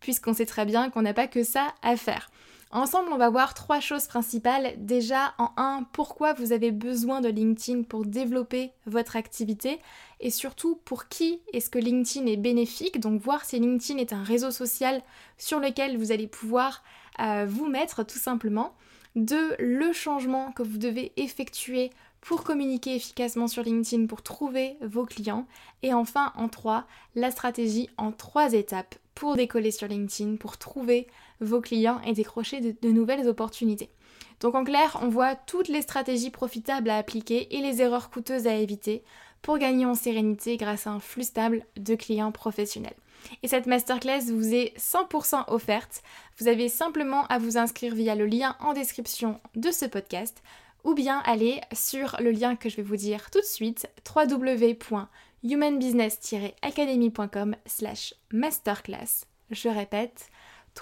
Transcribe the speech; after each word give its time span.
puisqu'on 0.00 0.34
sait 0.34 0.46
très 0.46 0.64
bien 0.64 0.90
qu'on 0.90 1.02
n'a 1.02 1.14
pas 1.14 1.26
que 1.26 1.44
ça 1.44 1.74
à 1.82 1.96
faire. 1.96 2.30
Ensemble, 2.72 3.12
on 3.12 3.16
va 3.16 3.30
voir 3.30 3.54
trois 3.54 3.78
choses 3.78 4.06
principales. 4.06 4.74
Déjà, 4.78 5.34
en 5.38 5.52
un, 5.56 5.84
pourquoi 5.92 6.34
vous 6.34 6.50
avez 6.50 6.72
besoin 6.72 7.20
de 7.20 7.28
LinkedIn 7.28 7.84
pour 7.84 8.04
développer 8.04 8.72
votre 8.86 9.14
activité 9.14 9.78
et 10.18 10.30
surtout 10.30 10.80
pour 10.84 11.08
qui 11.08 11.40
est-ce 11.52 11.70
que 11.70 11.78
LinkedIn 11.78 12.26
est 12.26 12.36
bénéfique? 12.36 12.98
Donc 12.98 13.20
voir 13.20 13.44
si 13.44 13.60
LinkedIn 13.60 14.00
est 14.00 14.12
un 14.12 14.24
réseau 14.24 14.50
social 14.50 15.00
sur 15.38 15.60
lequel 15.60 15.96
vous 15.96 16.10
allez 16.10 16.26
pouvoir 16.26 16.82
euh, 17.20 17.46
vous 17.48 17.68
mettre 17.68 18.04
tout 18.04 18.18
simplement. 18.18 18.74
Deux, 19.14 19.54
le 19.60 19.92
changement 19.92 20.50
que 20.50 20.64
vous 20.64 20.78
devez 20.78 21.12
effectuer 21.16 21.90
pour 22.20 22.42
communiquer 22.42 22.96
efficacement 22.96 23.46
sur 23.46 23.62
LinkedIn, 23.62 24.06
pour 24.06 24.22
trouver 24.22 24.76
vos 24.80 25.06
clients. 25.06 25.46
Et 25.84 25.94
enfin, 25.94 26.32
en 26.36 26.48
trois, 26.48 26.86
la 27.14 27.30
stratégie 27.30 27.88
en 27.96 28.10
trois 28.10 28.52
étapes 28.52 28.96
pour 29.16 29.34
décoller 29.34 29.72
sur 29.72 29.88
LinkedIn, 29.88 30.36
pour 30.36 30.58
trouver 30.58 31.08
vos 31.40 31.60
clients 31.60 32.00
et 32.06 32.12
décrocher 32.12 32.60
de, 32.60 32.88
nouvelles 32.90 33.26
opportunités. 33.26 33.90
Donc 34.40 34.54
en 34.54 34.62
clair, 34.62 34.98
on 35.02 35.08
voit 35.08 35.34
toutes 35.34 35.68
les 35.68 35.82
stratégies 35.82 36.30
profitables 36.30 36.90
à 36.90 36.98
appliquer 36.98 37.56
et 37.56 37.62
les 37.62 37.80
erreurs 37.80 38.10
coûteuses 38.10 38.46
à 38.46 38.54
éviter 38.54 39.02
pour 39.40 39.58
gagner 39.58 39.86
en 39.86 39.94
sérénité 39.94 40.58
grâce 40.58 40.86
à 40.86 40.90
un 40.90 41.00
flux 41.00 41.24
stable 41.24 41.64
de 41.76 41.94
clients 41.94 42.30
professionnels. 42.30 42.94
Et 43.42 43.48
cette 43.48 43.66
masterclass 43.66 44.30
vous 44.30 44.54
est 44.54 44.76
100% 44.78 45.44
offerte. 45.48 46.02
Vous 46.38 46.48
avez 46.48 46.68
simplement 46.68 47.26
à 47.28 47.38
vous 47.38 47.56
inscrire 47.56 47.94
via 47.94 48.14
le 48.14 48.26
lien 48.26 48.54
en 48.60 48.74
description 48.74 49.40
de 49.54 49.70
ce 49.70 49.86
podcast 49.86 50.42
ou 50.84 50.92
bien 50.94 51.22
aller 51.24 51.60
sur 51.72 52.16
le 52.20 52.30
lien 52.30 52.54
que 52.54 52.68
je 52.68 52.76
vais 52.76 52.82
vous 52.82 52.96
dire 52.96 53.30
tout 53.30 53.40
de 53.40 53.44
suite 53.44 53.88
www 54.14 54.74
humanbusiness-academy.com 55.48 57.54
slash 57.66 58.14
masterclass. 58.32 59.26
Je 59.50 59.68
répète, 59.68 60.30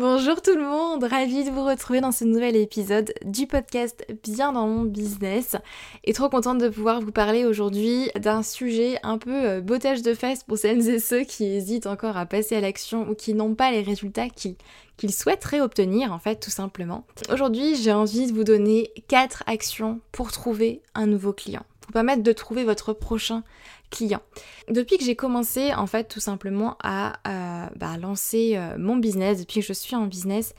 Bonjour 0.00 0.40
tout 0.40 0.56
le 0.56 0.64
monde, 0.64 1.04
ravie 1.04 1.44
de 1.44 1.50
vous 1.50 1.62
retrouver 1.62 2.00
dans 2.00 2.10
ce 2.10 2.24
nouvel 2.24 2.56
épisode 2.56 3.12
du 3.22 3.46
podcast 3.46 4.02
Bien 4.22 4.50
dans 4.50 4.66
mon 4.66 4.84
business 4.84 5.56
et 6.04 6.14
trop 6.14 6.30
contente 6.30 6.56
de 6.56 6.70
pouvoir 6.70 7.02
vous 7.02 7.12
parler 7.12 7.44
aujourd'hui 7.44 8.08
d'un 8.18 8.42
sujet 8.42 8.98
un 9.02 9.18
peu 9.18 9.46
euh, 9.46 9.60
bottage 9.60 10.00
de 10.00 10.14
fesses 10.14 10.42
pour 10.42 10.56
celles 10.56 10.88
et 10.88 11.00
ceux 11.00 11.24
qui 11.24 11.44
hésitent 11.44 11.86
encore 11.86 12.16
à 12.16 12.24
passer 12.24 12.56
à 12.56 12.62
l'action 12.62 13.10
ou 13.10 13.14
qui 13.14 13.34
n'ont 13.34 13.54
pas 13.54 13.72
les 13.72 13.82
résultats 13.82 14.30
qu'ils 14.30 15.12
souhaiteraient 15.12 15.60
obtenir 15.60 16.14
en 16.14 16.18
fait 16.18 16.36
tout 16.36 16.48
simplement. 16.48 17.04
Aujourd'hui 17.30 17.76
j'ai 17.76 17.92
envie 17.92 18.26
de 18.26 18.32
vous 18.32 18.44
donner 18.44 18.92
4 19.08 19.44
actions 19.48 20.00
pour 20.12 20.32
trouver 20.32 20.80
un 20.94 21.08
nouveau 21.08 21.34
client, 21.34 21.66
pour 21.82 21.92
permettre 21.92 22.22
de 22.22 22.32
trouver 22.32 22.64
votre 22.64 22.94
prochain 22.94 23.42
clients. 23.90 24.22
Depuis 24.68 24.98
que 24.98 25.04
j'ai 25.04 25.16
commencé 25.16 25.74
en 25.74 25.86
fait 25.86 26.04
tout 26.04 26.20
simplement 26.20 26.76
à 26.82 27.14
euh, 27.26 27.66
bah, 27.76 27.96
lancer 27.98 28.52
euh, 28.54 28.76
mon 28.78 28.96
business, 28.96 29.40
depuis 29.40 29.60
que 29.60 29.66
je 29.66 29.72
suis 29.72 29.96
en 29.96 30.06
business, 30.06 30.54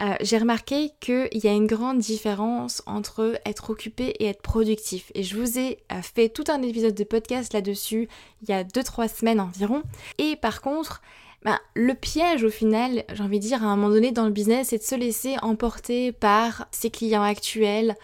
euh, 0.00 0.14
j'ai 0.20 0.38
remarqué 0.38 0.92
qu'il 1.00 1.28
y 1.32 1.48
a 1.48 1.52
une 1.52 1.66
grande 1.66 1.98
différence 1.98 2.82
entre 2.86 3.40
être 3.46 3.70
occupé 3.70 4.08
et 4.20 4.26
être 4.26 4.42
productif. 4.42 5.10
Et 5.14 5.22
je 5.22 5.36
vous 5.36 5.58
ai 5.58 5.78
fait 6.02 6.28
tout 6.28 6.44
un 6.48 6.62
épisode 6.62 6.94
de 6.94 7.04
podcast 7.04 7.52
là-dessus 7.54 8.08
il 8.42 8.50
y 8.50 8.52
a 8.52 8.62
2-3 8.62 9.08
semaines 9.08 9.40
environ. 9.40 9.82
Et 10.18 10.36
par 10.36 10.60
contre, 10.60 11.00
bah, 11.46 11.60
le 11.74 11.94
piège 11.94 12.42
au 12.42 12.50
final, 12.50 13.04
j'ai 13.12 13.22
envie 13.22 13.38
de 13.38 13.44
dire 13.44 13.62
à 13.62 13.68
un 13.68 13.76
moment 13.76 13.90
donné 13.90 14.10
dans 14.10 14.24
le 14.24 14.32
business, 14.32 14.70
c'est 14.70 14.78
de 14.78 14.82
se 14.82 14.96
laisser 14.96 15.36
emporter 15.42 16.10
par 16.10 16.66
ses 16.72 16.90
clients 16.90 17.22
actuels, 17.22 17.94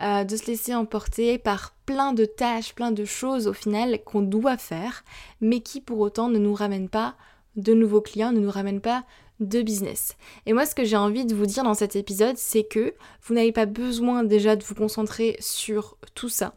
euh, 0.00 0.22
de 0.22 0.36
se 0.36 0.46
laisser 0.46 0.72
emporter 0.72 1.36
par 1.36 1.74
plein 1.84 2.12
de 2.12 2.24
tâches, 2.24 2.76
plein 2.76 2.92
de 2.92 3.04
choses 3.04 3.48
au 3.48 3.52
final 3.52 3.98
qu'on 4.04 4.22
doit 4.22 4.56
faire, 4.56 5.02
mais 5.40 5.58
qui 5.58 5.80
pour 5.80 5.98
autant 5.98 6.28
ne 6.28 6.38
nous 6.38 6.54
ramènent 6.54 6.88
pas 6.88 7.16
de 7.56 7.74
nouveaux 7.74 8.02
clients, 8.02 8.30
ne 8.30 8.38
nous 8.38 8.52
ramènent 8.52 8.80
pas 8.80 9.02
de 9.40 9.62
business. 9.62 10.16
Et 10.46 10.52
moi 10.52 10.64
ce 10.64 10.76
que 10.76 10.84
j'ai 10.84 10.96
envie 10.96 11.26
de 11.26 11.34
vous 11.34 11.46
dire 11.46 11.64
dans 11.64 11.74
cet 11.74 11.96
épisode, 11.96 12.36
c'est 12.36 12.62
que 12.62 12.94
vous 13.24 13.34
n'avez 13.34 13.50
pas 13.50 13.66
besoin 13.66 14.22
déjà 14.22 14.54
de 14.54 14.62
vous 14.62 14.76
concentrer 14.76 15.36
sur 15.40 15.96
tout 16.14 16.28
ça. 16.28 16.54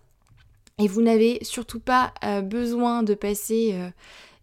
Et 0.77 0.87
vous 0.87 1.01
n'avez 1.01 1.39
surtout 1.41 1.79
pas 1.79 2.13
euh, 2.23 2.41
besoin 2.41 3.01
de 3.01 3.15
passer... 3.15 3.71
Euh, 3.73 3.89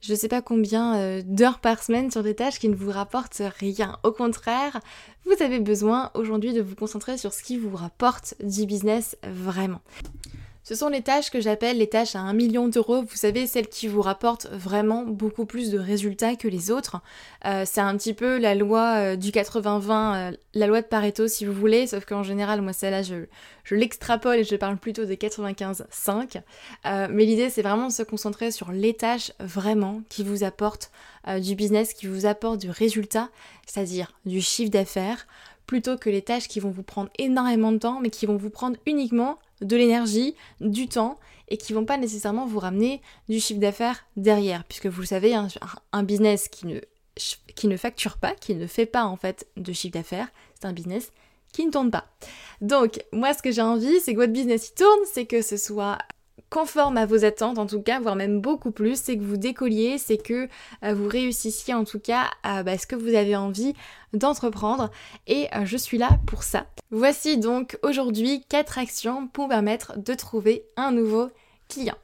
je 0.03 0.15
sais 0.15 0.29
pas 0.29 0.43
combien 0.43 0.97
euh, 0.97 1.23
d'heures 1.25 1.61
par 1.61 1.83
semaine 1.83 2.11
sur 2.11 2.23
des 2.23 2.35
tâches 2.35 2.59
qui 2.59 2.69
ne 2.69 2.75
vous 2.75 2.91
rapportent 2.91 3.43
rien. 3.59 3.99
Au 4.03 4.13
contraire, 4.13 4.81
vous 5.25 5.43
avez 5.43 5.61
besoin 5.61 6.11
aujourd'hui 6.15 6.53
de 6.53 6.61
vous 6.61 6.75
concentrer 6.75 7.17
sur 7.17 7.33
ce 7.33 7.43
qui 7.43 7.57
vous 7.57 7.75
rapporte 7.77 8.35
du 8.43 8.67
business 8.67 9.17
vraiment. 9.23 9.81
Ce 10.65 10.77
sont 10.77 10.89
les 10.89 11.03
tâches 11.03 11.31
que 11.31 11.41
j'appelle 11.41 11.79
les 11.79 11.89
tâches 11.89 12.15
à 12.15 12.21
1 12.21 12.35
million 12.35 12.69
d'euros. 12.69 13.03
Vous 13.03 13.17
savez, 13.17 13.49
celles 13.49 13.67
qui 13.67 13.89
vous 13.89 14.01
rapportent 14.01 14.47
vraiment 14.53 15.03
beaucoup 15.03 15.45
plus 15.45 15.71
de 15.71 15.79
résultats 15.79 16.37
que 16.37 16.47
les 16.47 16.71
autres. 16.71 17.01
Euh, 17.45 17.65
c'est 17.67 17.81
un 17.81 17.97
petit 17.97 18.15
peu 18.15 18.39
la 18.39 18.55
loi 18.55 18.95
euh, 18.97 19.17
du 19.17 19.31
80-20, 19.31 19.91
euh, 19.91 20.37
la 20.55 20.67
loi 20.69 20.81
de 20.81 20.87
Pareto 20.87 21.27
si 21.27 21.45
vous 21.45 21.53
voulez, 21.53 21.89
sauf 21.89 22.05
qu'en 22.05 22.23
général, 22.23 22.63
moi 22.63 22.73
celle-là, 22.73 23.03
je, 23.03 23.25
je 23.65 23.75
l'extrapole 23.75 24.39
et 24.39 24.45
je 24.45 24.55
parle 24.55 24.77
plutôt 24.77 25.05
de 25.05 25.15
95-5. 25.15 26.41
mais 27.11 27.25
l'idée, 27.25 27.51
c'est 27.51 27.63
vraiment 27.63 27.89
de 27.89 27.93
se 27.93 28.05
concentrer 28.05 28.53
sur 28.53 28.71
les 28.71 28.95
tâches 28.95 29.33
vraiment 29.41 30.03
qui 30.09 30.23
vous 30.23 30.45
apportent 30.45 30.93
du 31.41 31.55
business, 31.55 31.93
qui 31.93 32.07
vous 32.07 32.27
apportent 32.27 32.61
du 32.61 32.71
résultat, 32.71 33.31
c'est-à-dire 33.67 34.13
du 34.27 34.41
chiffre 34.41 34.71
d'affaires, 34.71 35.27
plutôt 35.67 35.97
que 35.97 36.11
les 36.11 36.23
tâches 36.23 36.49
qui 36.49 36.61
vont 36.61 36.71
vous 36.71 36.83
prendre 36.83 37.11
énormément 37.19 37.73
de 37.73 37.79
temps, 37.79 38.01
mais 38.01 38.11
qui 38.11 38.27
vont 38.27 38.37
vous 38.37 38.51
prendre 38.51 38.77
uniquement 38.87 39.39
de 39.61 39.77
l'énergie, 39.77 40.35
du 40.61 40.89
temps 40.89 41.19
et 41.49 41.57
qui 41.57 41.73
vont 41.73 41.85
pas 41.85 41.99
nécessairement 41.99 42.47
vous 42.47 42.59
ramener 42.59 43.01
du 43.29 43.41
chiffre 43.41 43.61
d'affaires 43.61 44.07
derrière. 44.17 44.65
Puisque 44.65 44.87
vous 44.87 45.03
le 45.03 45.07
savez, 45.07 45.35
un, 45.35 46.03
business 46.03 46.49
qui 46.49 46.67
ne, 46.67 46.81
qui 47.55 47.69
ne 47.69 47.77
facture 47.77 48.17
pas, 48.17 48.35
qui 48.35 48.55
ne 48.55 48.67
fait 48.67 48.87
pas 48.87 49.05
en 49.05 49.17
fait 49.17 49.47
de 49.57 49.73
chiffre 49.73 49.95
d'affaires, 49.95 50.29
c'est 50.59 50.67
un 50.67 50.73
business 50.73 51.13
qui 51.53 51.67
ne 51.67 51.71
tourne 51.71 51.91
pas. 51.91 52.07
Donc 52.61 53.05
moi 53.13 53.35
ce 53.35 53.43
que 53.43 53.51
j'ai 53.51 53.63
envie, 53.63 54.01
c'est 54.01 54.15
que 54.15 54.19
votre 54.21 54.33
business 54.33 54.71
il 54.71 54.75
tourne, 54.75 55.01
c'est 55.13 55.27
que 55.27 55.43
ce 55.43 55.57
soit 55.57 55.99
conforme 56.51 56.97
à 56.97 57.07
vos 57.07 57.25
attentes 57.25 57.59
en 57.59 57.67
tout 57.67 57.81
cas, 57.81 57.99
voire 58.01 58.17
même 58.17 58.41
beaucoup 58.41 58.71
plus, 58.71 59.01
c'est 59.01 59.17
que 59.17 59.23
vous 59.23 59.37
décolliez, 59.37 59.99
c'est 59.99 60.19
que 60.19 60.49
euh, 60.85 60.95
vous 60.95 61.09
réussissiez 61.09 61.75
en 61.75 61.85
tout 61.85 61.99
cas 61.99 62.31
à 62.43 62.63
bah, 62.63 62.77
ce 62.77 62.87
que 62.87 62.97
vous 62.97 63.15
avez 63.15 63.37
envie 63.37 63.75
d'entreprendre 64.13 64.91
et 65.27 65.49
euh, 65.55 65.65
je 65.65 65.77
suis 65.77 65.99
là 65.99 66.11
pour 66.27 66.43
ça. 66.43 66.67
Voici 66.91 67.39
donc 67.39 67.79
aujourd'hui 67.83 68.45
4 68.49 68.79
actions 68.79 69.29
pour 69.29 69.49
permettre 69.49 69.99
de 69.99 70.15
trouver 70.15 70.65
un 70.77 70.93
nouveau 70.93 71.31
client. 71.69 71.97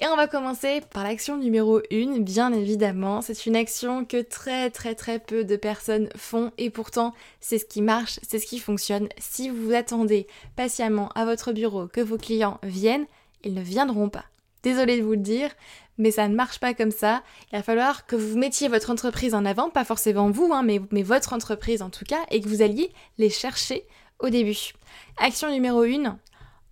Et 0.00 0.06
on 0.06 0.16
va 0.16 0.26
commencer 0.26 0.82
par 0.92 1.04
l'action 1.04 1.36
numéro 1.36 1.80
1, 1.90 2.18
bien 2.18 2.52
évidemment. 2.52 3.22
C'est 3.22 3.46
une 3.46 3.54
action 3.54 4.04
que 4.04 4.20
très 4.20 4.68
très 4.70 4.94
très 4.96 5.20
peu 5.20 5.44
de 5.44 5.56
personnes 5.56 6.08
font 6.16 6.50
et 6.58 6.68
pourtant 6.68 7.14
c'est 7.40 7.58
ce 7.58 7.64
qui 7.64 7.80
marche, 7.80 8.18
c'est 8.22 8.40
ce 8.40 8.46
qui 8.46 8.58
fonctionne. 8.58 9.08
Si 9.18 9.48
vous 9.48 9.72
attendez 9.72 10.26
patiemment 10.56 11.10
à 11.14 11.24
votre 11.24 11.52
bureau 11.52 11.86
que 11.86 12.00
vos 12.00 12.18
clients 12.18 12.58
viennent, 12.64 13.06
ils 13.44 13.54
ne 13.54 13.62
viendront 13.62 14.08
pas. 14.08 14.24
Désolée 14.62 14.98
de 14.98 15.02
vous 15.02 15.12
le 15.12 15.18
dire, 15.18 15.50
mais 15.98 16.10
ça 16.10 16.26
ne 16.28 16.34
marche 16.34 16.58
pas 16.58 16.74
comme 16.74 16.90
ça. 16.90 17.22
Il 17.52 17.56
va 17.56 17.62
falloir 17.62 18.06
que 18.06 18.16
vous 18.16 18.38
mettiez 18.38 18.68
votre 18.68 18.90
entreprise 18.90 19.34
en 19.34 19.44
avant, 19.44 19.70
pas 19.70 19.84
forcément 19.84 20.30
vous, 20.30 20.52
hein, 20.52 20.62
mais, 20.62 20.80
mais 20.90 21.02
votre 21.02 21.32
entreprise 21.32 21.82
en 21.82 21.90
tout 21.90 22.04
cas, 22.04 22.20
et 22.30 22.40
que 22.40 22.48
vous 22.48 22.62
alliez 22.62 22.92
les 23.18 23.30
chercher 23.30 23.86
au 24.18 24.30
début. 24.30 24.72
Action 25.18 25.50
numéro 25.50 25.82
1, 25.82 26.18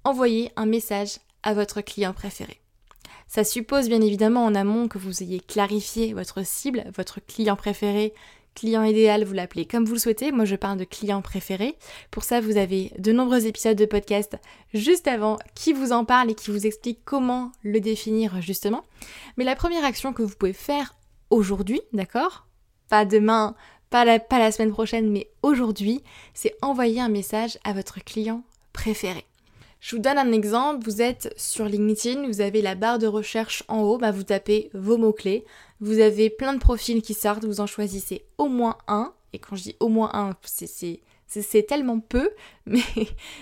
envoyez 0.05 0.51
un 0.57 0.67
message 0.67 1.19
à 1.43 1.55
votre 1.55 1.81
client 1.81 2.13
préféré. 2.13 2.61
Ça 3.29 3.45
suppose 3.45 3.89
bien 3.89 4.01
évidemment 4.03 4.45
en 4.45 4.55
amont 4.55 4.89
que 4.89 4.99
vous 4.99 5.23
ayez 5.23 5.41
clarifié 5.41 6.13
votre 6.13 6.45
cible, 6.45 6.85
votre 6.95 7.21
client 7.21 7.57
préféré, 7.57 8.13
client 8.55 8.83
idéal, 8.83 9.25
vous 9.25 9.33
l'appelez 9.33 9.65
comme 9.65 9.85
vous 9.85 9.95
le 9.95 9.99
souhaitez. 9.99 10.33
Moi, 10.33 10.45
je 10.45 10.57
parle 10.57 10.79
de 10.79 10.85
client 10.85 11.23
préféré. 11.23 11.77
Pour 12.11 12.25
ça, 12.25 12.41
vous 12.41 12.57
avez 12.57 12.93
de 12.99 13.13
nombreux 13.13 13.47
épisodes 13.47 13.77
de 13.77 13.85
podcast 13.85 14.37
juste 14.75 15.09
avant 15.09 15.39
qui 15.55 15.73
vous 15.73 15.93
en 15.93 16.05
parlent 16.05 16.31
et 16.31 16.35
qui 16.35 16.51
vous 16.51 16.67
expliquent 16.67 17.05
comment 17.05 17.53
le 17.63 17.81
définir 17.81 18.41
justement. 18.41 18.85
Mais 19.37 19.45
la 19.45 19.57
première 19.57 19.85
action 19.85 20.13
que 20.13 20.23
vous 20.23 20.35
pouvez 20.37 20.53
faire 20.53 20.95
aujourd'hui, 21.31 21.81
d'accord? 21.93 22.47
Pas 22.89 23.05
demain, 23.05 23.55
pas 23.91 24.05
la, 24.05 24.19
pas 24.19 24.39
la 24.39 24.53
semaine 24.53 24.73
prochaine, 24.73 25.11
mais 25.11 25.31
aujourd'hui, 25.43 26.03
c'est 26.35 26.55
envoyer 26.63 27.01
un 27.01 27.09
message 27.09 27.59
à 27.65 27.73
votre 27.73 28.03
client 28.05 28.43
préféré. 28.73 29.25
Je 29.83 29.97
vous 29.97 30.01
donne 30.01 30.17
un 30.17 30.31
exemple, 30.31 30.85
vous 30.85 31.03
êtes 31.03 31.35
sur 31.37 31.65
LinkedIn, 31.65 32.29
vous 32.29 32.41
avez 32.41 32.63
la 32.63 32.77
barre 32.77 33.01
de 33.01 33.09
recherche 33.09 33.65
en 33.67 33.81
haut, 33.81 33.99
bah 33.99 34.13
vous 34.13 34.23
tapez 34.23 34.71
vos 34.75 34.97
mots-clés, 34.97 35.45
vous 35.81 35.99
avez 35.99 36.31
plein 36.31 36.55
de 36.55 36.61
profils 36.61 37.03
qui 37.03 37.15
sortent, 37.15 37.45
vous 37.45 37.59
en 37.59 37.67
choisissez 37.67 38.25
au 38.39 38.47
moins 38.47 38.79
un, 38.87 39.13
et 39.33 39.41
quand 39.41 39.57
je 39.57 39.65
dis 39.65 39.77
au 39.81 39.89
moins 39.89 40.11
un, 40.15 40.37
c'est 40.45 41.67
tellement 41.67 41.99
peu, 41.99 42.31
mais, 42.67 42.85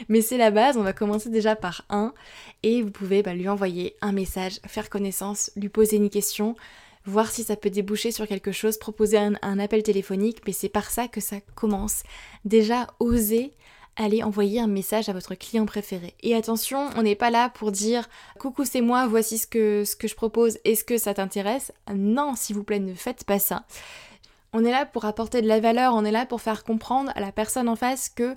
mais 0.08 0.22
c'est 0.22 0.38
la 0.38 0.50
base, 0.50 0.78
on 0.78 0.82
va 0.82 0.94
commencer 0.94 1.28
déjà 1.28 1.56
par 1.56 1.84
un, 1.90 2.14
et 2.62 2.80
vous 2.80 2.90
pouvez 2.90 3.22
bah, 3.22 3.34
lui 3.34 3.50
envoyer 3.50 3.94
un 4.00 4.12
message, 4.12 4.60
faire 4.66 4.88
connaissance, 4.88 5.50
lui 5.56 5.68
poser 5.68 5.96
une 5.96 6.08
question, 6.08 6.56
voir 7.04 7.30
si 7.30 7.44
ça 7.44 7.56
peut 7.56 7.68
déboucher 7.68 8.12
sur 8.12 8.26
quelque 8.26 8.50
chose, 8.50 8.78
proposer 8.78 9.18
un, 9.18 9.34
un 9.42 9.58
appel 9.58 9.82
téléphonique, 9.82 10.40
mais 10.46 10.54
c'est 10.54 10.70
par 10.70 10.90
ça 10.90 11.06
que 11.06 11.20
ça 11.20 11.36
commence. 11.54 12.02
Déjà, 12.46 12.86
oser 12.98 13.52
allez 13.96 14.22
envoyer 14.22 14.60
un 14.60 14.66
message 14.66 15.08
à 15.08 15.12
votre 15.12 15.34
client 15.34 15.66
préféré. 15.66 16.14
Et 16.22 16.34
attention, 16.34 16.88
on 16.96 17.02
n'est 17.02 17.14
pas 17.14 17.30
là 17.30 17.50
pour 17.50 17.72
dire 17.72 18.08
coucou 18.38 18.64
c'est 18.64 18.80
moi, 18.80 19.06
voici 19.06 19.38
ce 19.38 19.46
que, 19.46 19.84
ce 19.84 19.96
que 19.96 20.08
je 20.08 20.14
propose, 20.14 20.58
est-ce 20.64 20.84
que 20.84 20.98
ça 20.98 21.14
t'intéresse? 21.14 21.72
Non, 21.94 22.34
s'il 22.36 22.56
vous 22.56 22.64
plaît, 22.64 22.80
ne 22.80 22.94
faites 22.94 23.24
pas 23.24 23.38
ça. 23.38 23.64
On 24.52 24.64
est 24.64 24.70
là 24.70 24.86
pour 24.86 25.04
apporter 25.04 25.42
de 25.42 25.48
la 25.48 25.60
valeur, 25.60 25.94
on 25.94 26.04
est 26.04 26.10
là 26.10 26.26
pour 26.26 26.40
faire 26.40 26.64
comprendre 26.64 27.12
à 27.14 27.20
la 27.20 27.32
personne 27.32 27.68
en 27.68 27.76
face 27.76 28.08
que 28.08 28.36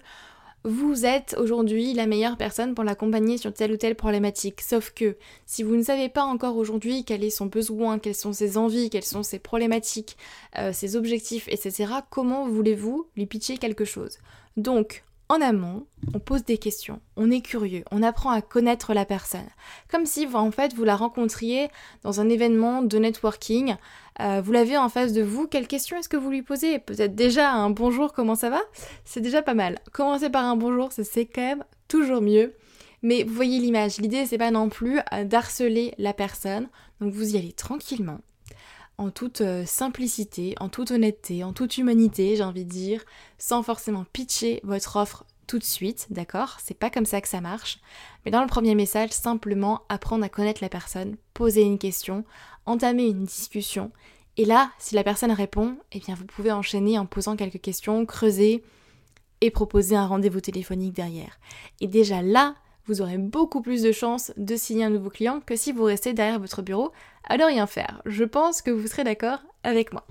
vous 0.66 1.06
êtes 1.06 1.36
aujourd'hui 1.38 1.94
la 1.94 2.08
meilleure 2.08 2.38
personne 2.38 2.74
pour 2.74 2.86
l'accompagner 2.86 3.38
sur 3.38 3.54
telle 3.54 3.74
ou 3.74 3.78
telle 3.78 3.96
problématique. 3.96 4.62
Sauf 4.62 4.92
que 4.92 5.18
si 5.46 5.62
vous 5.62 5.76
ne 5.76 5.84
savez 5.84 6.08
pas 6.08 6.24
encore 6.24 6.56
aujourd'hui 6.56 7.04
quel 7.04 7.24
est 7.24 7.30
son 7.30 7.48
besoin, 7.48 8.00
quelles 8.00 8.16
sont 8.16 8.32
ses 8.32 8.58
envies, 8.58 8.90
quelles 8.90 9.04
sont 9.04 9.24
ses 9.24 9.40
problématiques, 9.40 10.18
euh, 10.58 10.72
ses 10.72 10.96
objectifs, 10.96 11.48
etc., 11.50 11.94
comment 12.10 12.48
voulez-vous 12.48 13.08
lui 13.18 13.26
pitcher 13.26 13.58
quelque 13.58 13.86
chose? 13.86 14.20
Donc, 14.56 15.04
en 15.34 15.42
amont, 15.42 15.88
on 16.14 16.20
pose 16.20 16.46
des 16.46 16.60
questions, 16.60 17.02
on 17.16 17.32
est 17.32 17.42
curieux, 17.42 17.84
on 17.90 18.04
apprend 18.04 18.30
à 18.30 18.42
connaître 18.42 18.94
la 18.94 19.04
personne. 19.04 19.48
Comme 19.90 20.06
si 20.06 20.28
en 20.32 20.52
fait 20.52 20.76
vous 20.76 20.84
la 20.84 20.96
rencontriez 20.96 21.70
dans 22.04 22.22
un 22.22 22.30
événement 22.30 22.84
de 22.84 22.98
networking, 23.00 23.76
euh, 24.20 24.42
vous 24.44 24.52
l'avez 24.52 24.78
en 24.78 24.90
face 24.90 25.12
de 25.12 25.24
vous, 25.24 25.48
quelles 25.48 25.68
questions 25.68 25.98
est-ce 25.98 26.10
que 26.10 26.18
vous 26.18 26.30
lui 26.30 26.44
posez? 26.44 26.78
Peut-être 26.78 27.16
déjà 27.16 27.52
un 27.52 27.72
bonjour, 27.72 28.14
comment 28.14 28.36
ça 28.36 28.52
va? 28.52 28.62
C'est 29.06 29.22
déjà 29.22 29.42
pas 29.42 29.56
mal. 29.56 29.80
Commencer 29.92 30.30
par 30.30 30.46
un 30.46 30.56
bonjour, 30.56 30.90
c'est 30.92 31.26
quand 31.26 31.42
même 31.42 31.64
toujours 31.88 32.22
mieux. 32.22 32.54
Mais 33.02 33.24
vous 33.24 33.34
voyez 33.34 33.60
l'image, 33.60 33.98
l'idée 33.98 34.28
c'est 34.28 34.38
pas 34.38 34.52
non 34.52 34.70
plus 34.70 35.00
euh, 35.14 35.24
d'harceler 35.24 35.96
la 35.98 36.14
personne, 36.14 36.70
donc 37.02 37.12
vous 37.12 37.34
y 37.34 37.40
allez 37.40 37.54
tranquillement 37.54 38.20
en 38.98 39.10
toute 39.10 39.42
euh, 39.42 39.66
simplicité, 39.66 40.56
en 40.60 40.70
toute 40.70 40.92
honnêteté, 40.92 41.44
en 41.44 41.54
toute 41.54 41.78
humanité, 41.78 42.36
j'ai 42.36 42.44
envie 42.44 42.66
de 42.66 42.70
dire, 42.70 43.04
sans 43.38 43.64
forcément 43.64 44.06
pitcher 44.14 44.60
votre 44.64 44.96
offre 44.98 45.26
tout 45.48 45.60
de 45.60 45.64
suite, 45.64 46.08
d'accord? 46.10 46.58
C'est 46.64 46.78
pas 46.78 46.90
comme 46.90 47.06
ça 47.06 47.22
que 47.22 47.28
ça 47.28 47.42
marche. 47.42 47.80
Mais 48.24 48.32
dans 48.32 48.42
le 48.42 48.48
premier 48.48 48.76
message, 48.76 49.12
simplement 49.12 49.82
apprendre 49.90 50.24
à 50.24 50.30
connaître 50.30 50.64
la 50.64 50.70
personne, 50.70 51.18
poser 51.34 51.62
une 51.64 51.78
question, 51.80 52.24
entamer 52.66 53.08
une 53.08 53.26
discussion. 53.26 53.92
Et 54.38 54.46
là, 54.46 54.72
si 54.80 54.96
la 54.96 55.04
personne 55.04 55.32
répond, 55.32 55.78
eh 55.92 56.00
bien 56.00 56.16
vous 56.16 56.26
pouvez 56.26 56.52
enchaîner 56.52 56.98
en 56.98 57.06
posant 57.06 57.36
quelques 57.36 57.62
questions, 57.62 58.06
creuser 58.06 58.64
et 59.42 59.52
proposer 59.52 59.96
un 59.96 60.08
rendez-vous 60.08 60.42
téléphonique 60.42 60.96
derrière. 60.96 61.40
Et 61.82 61.88
déjà 61.88 62.22
là, 62.22 62.56
vous 62.86 63.02
aurez 63.02 63.18
beaucoup 63.18 63.62
plus 63.62 63.82
de 63.82 63.92
chances 63.92 64.32
de 64.38 64.56
signer 64.56 64.86
un 64.86 64.90
nouveau 64.90 65.10
client 65.10 65.42
que 65.46 65.56
si 65.56 65.72
vous 65.72 65.84
restez 65.84 66.14
derrière 66.14 66.40
votre 66.40 66.62
bureau 66.62 66.92
à 67.24 67.38
ne 67.38 67.44
rien 67.46 67.68
faire. 67.68 68.02
Je 68.06 68.24
pense 68.24 68.62
que 68.62 68.72
vous 68.72 68.88
serez 68.88 69.04
d'accord 69.04 69.40
avec 69.64 69.94
moi. 69.94 70.06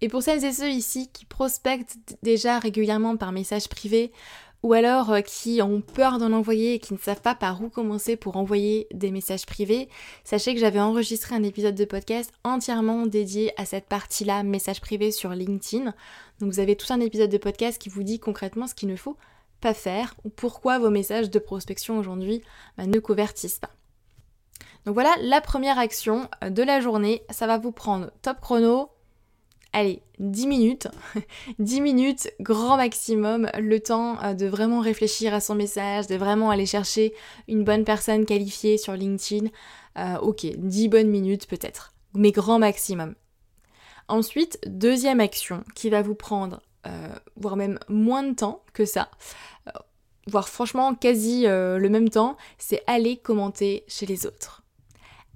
Et 0.00 0.08
pour 0.08 0.22
celles 0.22 0.44
et 0.44 0.52
ceux 0.52 0.70
ici 0.70 1.08
qui 1.12 1.24
prospectent 1.24 1.96
déjà 2.22 2.58
régulièrement 2.58 3.16
par 3.16 3.32
message 3.32 3.68
privé, 3.68 4.12
ou 4.62 4.72
alors 4.72 5.12
euh, 5.12 5.20
qui 5.20 5.62
ont 5.62 5.80
peur 5.80 6.18
d'en 6.18 6.32
envoyer 6.32 6.74
et 6.74 6.78
qui 6.78 6.92
ne 6.92 6.98
savent 6.98 7.20
pas 7.20 7.34
par 7.34 7.62
où 7.62 7.68
commencer 7.68 8.16
pour 8.16 8.36
envoyer 8.36 8.88
des 8.92 9.10
messages 9.10 9.46
privés, 9.46 9.88
sachez 10.24 10.54
que 10.54 10.60
j'avais 10.60 10.80
enregistré 10.80 11.34
un 11.34 11.42
épisode 11.42 11.74
de 11.74 11.84
podcast 11.84 12.32
entièrement 12.44 13.06
dédié 13.06 13.52
à 13.60 13.64
cette 13.64 13.86
partie-là, 13.86 14.42
message 14.42 14.80
privé 14.80 15.12
sur 15.12 15.30
LinkedIn. 15.30 15.94
Donc 16.40 16.52
vous 16.52 16.60
avez 16.60 16.76
tout 16.76 16.92
un 16.92 17.00
épisode 17.00 17.30
de 17.30 17.38
podcast 17.38 17.80
qui 17.80 17.88
vous 17.88 18.02
dit 18.02 18.18
concrètement 18.18 18.66
ce 18.66 18.74
qu'il 18.74 18.88
ne 18.88 18.96
faut 18.96 19.16
pas 19.60 19.74
faire 19.74 20.14
ou 20.24 20.30
pourquoi 20.30 20.78
vos 20.78 20.90
messages 20.90 21.30
de 21.30 21.38
prospection 21.38 21.98
aujourd'hui 21.98 22.42
bah, 22.76 22.86
ne 22.86 22.98
convertissent 22.98 23.58
pas. 23.58 23.70
Donc 24.84 24.94
voilà 24.94 25.14
la 25.20 25.40
première 25.40 25.78
action 25.78 26.28
euh, 26.42 26.50
de 26.50 26.62
la 26.62 26.80
journée. 26.80 27.22
Ça 27.30 27.46
va 27.46 27.58
vous 27.58 27.72
prendre 27.72 28.10
top 28.22 28.40
chrono. 28.40 28.90
Allez, 29.72 30.02
10 30.18 30.46
minutes. 30.46 30.88
10 31.58 31.80
minutes, 31.82 32.32
grand 32.40 32.78
maximum, 32.78 33.50
le 33.58 33.80
temps 33.80 34.22
euh, 34.22 34.32
de 34.32 34.46
vraiment 34.46 34.80
réfléchir 34.80 35.34
à 35.34 35.40
son 35.40 35.54
message, 35.54 36.06
de 36.06 36.16
vraiment 36.16 36.50
aller 36.50 36.66
chercher 36.66 37.12
une 37.48 37.64
bonne 37.64 37.84
personne 37.84 38.24
qualifiée 38.24 38.78
sur 38.78 38.94
LinkedIn. 38.94 39.48
Euh, 39.98 40.16
ok, 40.20 40.46
10 40.56 40.88
bonnes 40.88 41.10
minutes 41.10 41.46
peut-être, 41.46 41.92
mais 42.14 42.32
grand 42.32 42.58
maximum. 42.58 43.14
Ensuite, 44.08 44.58
deuxième 44.66 45.20
action 45.20 45.64
qui 45.74 45.90
va 45.90 46.00
vous 46.00 46.14
prendre 46.14 46.62
voire 47.36 47.56
même 47.56 47.78
moins 47.88 48.22
de 48.22 48.34
temps 48.34 48.62
que 48.72 48.84
ça, 48.84 49.08
euh, 49.68 49.72
voire 50.26 50.48
franchement 50.48 50.94
quasi 50.94 51.46
euh, 51.46 51.78
le 51.78 51.88
même 51.88 52.08
temps, 52.08 52.36
c'est 52.58 52.82
aller 52.86 53.16
commenter 53.16 53.84
chez 53.88 54.06
les 54.06 54.26
autres. 54.26 54.62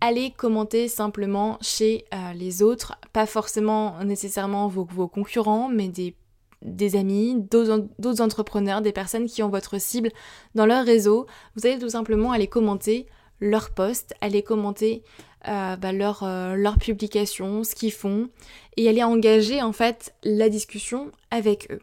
Aller 0.01 0.33
commenter 0.33 0.89
simplement 0.89 1.59
chez 1.61 2.07
les 2.35 2.61
autres, 2.61 2.97
pas 3.13 3.25
forcément 3.25 4.03
nécessairement 4.03 4.67
vos, 4.67 5.07
concurrents, 5.07 5.69
mais 5.69 5.87
des, 5.87 6.17
des 6.61 6.97
amis, 6.97 7.37
d'autres 7.37 8.21
entrepreneurs, 8.21 8.83
des 8.83 8.91
personnes 8.91 9.27
qui 9.27 9.45
ont 9.45 9.49
votre 9.49 9.81
cible 9.81 10.11
dans 10.57 10.67
leur 10.67 10.85
réseau. 10.85 11.27
Vous 11.55 11.67
allez 11.67 11.79
tout 11.79 11.91
simplement 11.91 12.33
aller 12.33 12.49
commenter 12.49 13.07
leurs 13.43 13.71
posts, 13.71 14.15
aller 14.21 14.43
commenter 14.43 15.03
euh, 15.49 15.77
bah, 15.77 15.93
leur, 15.93 16.23
euh, 16.23 16.55
leur 16.55 16.79
publication, 16.79 17.65
ce 17.65 17.75
qu'ils 17.75 17.93
font, 17.93 18.31
et 18.77 18.89
aller 18.89 19.03
engager 19.03 19.61
en 19.61 19.73
fait 19.73 20.15
la 20.23 20.49
discussion 20.49 21.11
avec 21.31 21.71
eux. 21.71 21.81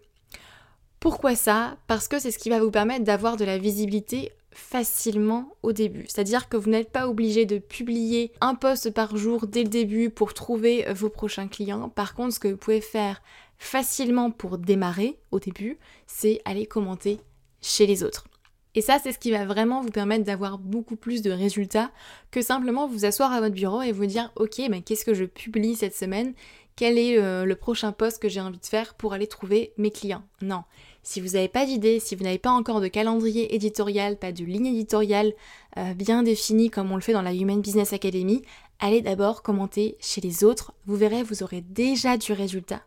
Pourquoi 1.00 1.36
ça? 1.36 1.78
Parce 1.88 2.08
que 2.08 2.18
c'est 2.20 2.32
ce 2.32 2.40
qui 2.40 2.50
va 2.50 2.60
vous 2.60 2.72
permettre 2.72 3.04
d'avoir 3.04 3.38
de 3.38 3.46
la 3.46 3.58
visibilité 3.58 4.32
facilement 4.52 5.56
au 5.62 5.74
début. 5.74 6.06
C'est-à-dire 6.08 6.50
que 6.50 6.58
vous 6.58 6.70
n'êtes 6.70 6.92
pas 6.92 7.08
obligé 7.08 7.46
de 7.46 7.60
publier 7.60 8.32
un 8.42 8.56
post 8.56 8.90
par 8.92 9.16
jour 9.16 9.46
dès 9.46 9.64
le 9.64 9.70
début 9.70 10.10
pour 10.10 10.34
trouver 10.34 10.86
vos 10.94 11.10
prochains 11.10 11.48
clients. 11.48 11.90
Par 11.90 12.16
contre, 12.16 12.34
ce 12.34 12.40
que 12.40 12.48
vous 12.48 12.58
pouvez 12.58 12.82
faire 12.82 13.22
facilement 13.58 14.32
pour 14.32 14.58
démarrer 14.58 15.20
au 15.32 15.40
début, 15.40 15.78
c'est 16.08 16.42
aller 16.46 16.66
commenter 16.66 17.20
chez 17.62 17.86
les 17.86 18.04
autres. 18.04 18.29
Et 18.76 18.82
ça, 18.82 19.00
c'est 19.02 19.12
ce 19.12 19.20
qui 19.20 19.32
va 19.32 19.46
vraiment 19.46 19.82
vous 19.82 19.90
permettre 19.90 20.26
d'avoir 20.26 20.58
beaucoup 20.58 20.96
plus 20.96 21.22
de 21.22 21.32
résultats 21.32 21.92
que 22.32 22.42
simplement 22.42 22.88
vous 22.88 23.06
asseoir 23.06 23.32
à 23.32 23.42
votre 23.42 23.56
bureau 23.56 23.82
et 23.82 23.92
vous 23.92 24.06
dire 24.06 24.32
ok, 24.36 24.62
mais 24.70 24.82
qu'est-ce 24.82 25.06
que 25.06 25.14
je 25.14 25.26
publie 25.26 25.76
cette 25.76 25.96
semaine? 25.96 26.34
Quel 26.76 26.98
est 26.98 27.18
euh, 27.18 27.44
le 27.44 27.56
prochain 27.56 27.92
post 27.92 28.22
que 28.22 28.30
j'ai 28.30 28.40
envie 28.40 28.60
de 28.60 28.66
faire 28.66 28.94
pour 28.94 29.14
aller 29.14 29.28
trouver 29.28 29.74
mes 29.78 29.92
clients? 29.92 30.24
Non. 30.42 30.64
Si 31.04 31.20
vous 31.20 31.30
n'avez 31.30 31.48
pas 31.48 31.66
d'idée, 31.66 32.00
si 32.00 32.16
vous 32.16 32.24
n'avez 32.24 32.38
pas 32.38 32.52
encore 32.52 32.80
de 32.80 32.88
calendrier 32.88 33.54
éditorial, 33.56 34.18
pas 34.18 34.32
de 34.32 34.46
ligne 34.46 34.68
éditoriale 34.68 35.34
euh, 35.78 35.94
bien 35.94 36.24
définie 36.24 36.70
comme 36.70 36.92
on 36.92 36.96
le 36.96 37.02
fait 37.02 37.14
dans 37.14 37.22
la 37.22 37.34
Human 37.34 37.60
Business 37.60 37.92
Academy, 37.92 38.44
allez 38.80 39.02
d'abord 39.02 39.42
commenter 39.42 39.98
chez 40.00 40.22
les 40.22 40.44
autres. 40.44 40.74
Vous 40.86 40.96
verrez, 40.96 41.24
vous 41.24 41.44
aurez 41.44 41.62
déjà 41.62 42.18
du 42.18 42.32
résultat. 42.32 42.82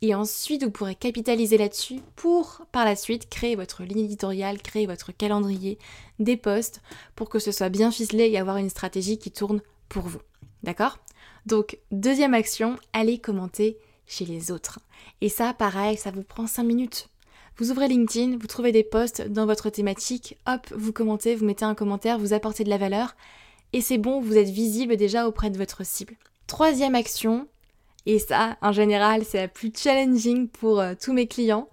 Et 0.00 0.14
ensuite, 0.14 0.62
vous 0.62 0.70
pourrez 0.70 0.94
capitaliser 0.94 1.58
là-dessus 1.58 2.00
pour, 2.14 2.62
par 2.70 2.84
la 2.84 2.94
suite, 2.94 3.28
créer 3.28 3.56
votre 3.56 3.82
ligne 3.82 4.04
éditoriale, 4.04 4.62
créer 4.62 4.86
votre 4.86 5.10
calendrier, 5.12 5.78
des 6.20 6.36
posts, 6.36 6.80
pour 7.16 7.28
que 7.28 7.38
ce 7.40 7.50
soit 7.50 7.68
bien 7.68 7.90
ficelé 7.90 8.28
et 8.28 8.38
avoir 8.38 8.58
une 8.58 8.70
stratégie 8.70 9.18
qui 9.18 9.32
tourne 9.32 9.60
pour 9.88 10.04
vous. 10.04 10.20
D'accord? 10.62 10.98
Donc, 11.46 11.78
deuxième 11.90 12.34
action, 12.34 12.76
allez 12.92 13.18
commenter 13.18 13.78
chez 14.06 14.24
les 14.24 14.50
autres. 14.50 14.80
Et 15.20 15.28
ça, 15.28 15.52
pareil, 15.52 15.96
ça 15.96 16.10
vous 16.10 16.22
prend 16.22 16.46
5 16.46 16.62
minutes. 16.62 17.08
Vous 17.56 17.72
ouvrez 17.72 17.88
LinkedIn, 17.88 18.36
vous 18.38 18.46
trouvez 18.46 18.70
des 18.70 18.84
posts 18.84 19.22
dans 19.22 19.46
votre 19.46 19.68
thématique, 19.68 20.36
hop, 20.46 20.72
vous 20.76 20.92
commentez, 20.92 21.34
vous 21.34 21.44
mettez 21.44 21.64
un 21.64 21.74
commentaire, 21.74 22.18
vous 22.18 22.32
apportez 22.32 22.62
de 22.62 22.70
la 22.70 22.78
valeur, 22.78 23.16
et 23.72 23.80
c'est 23.80 23.98
bon, 23.98 24.20
vous 24.20 24.36
êtes 24.36 24.48
visible 24.48 24.96
déjà 24.96 25.26
auprès 25.26 25.50
de 25.50 25.58
votre 25.58 25.84
cible. 25.84 26.14
Troisième 26.46 26.94
action, 26.94 27.48
et 28.08 28.18
ça, 28.18 28.56
en 28.62 28.72
général, 28.72 29.22
c'est 29.26 29.42
la 29.42 29.48
plus 29.48 29.70
challenging 29.76 30.48
pour 30.48 30.80
euh, 30.80 30.94
tous 30.98 31.12
mes 31.12 31.26
clients. 31.26 31.68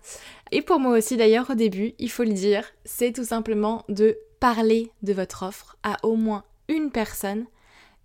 Et 0.51 0.61
pour 0.61 0.79
moi 0.79 0.97
aussi 0.97 1.15
d'ailleurs 1.15 1.49
au 1.49 1.55
début, 1.55 1.93
il 1.97 2.11
faut 2.11 2.25
le 2.25 2.33
dire, 2.33 2.65
c'est 2.83 3.13
tout 3.13 3.23
simplement 3.23 3.85
de 3.87 4.17
parler 4.41 4.91
de 5.01 5.13
votre 5.13 5.43
offre 5.43 5.77
à 5.81 5.95
au 6.03 6.17
moins 6.17 6.43
une 6.67 6.91
personne, 6.91 7.45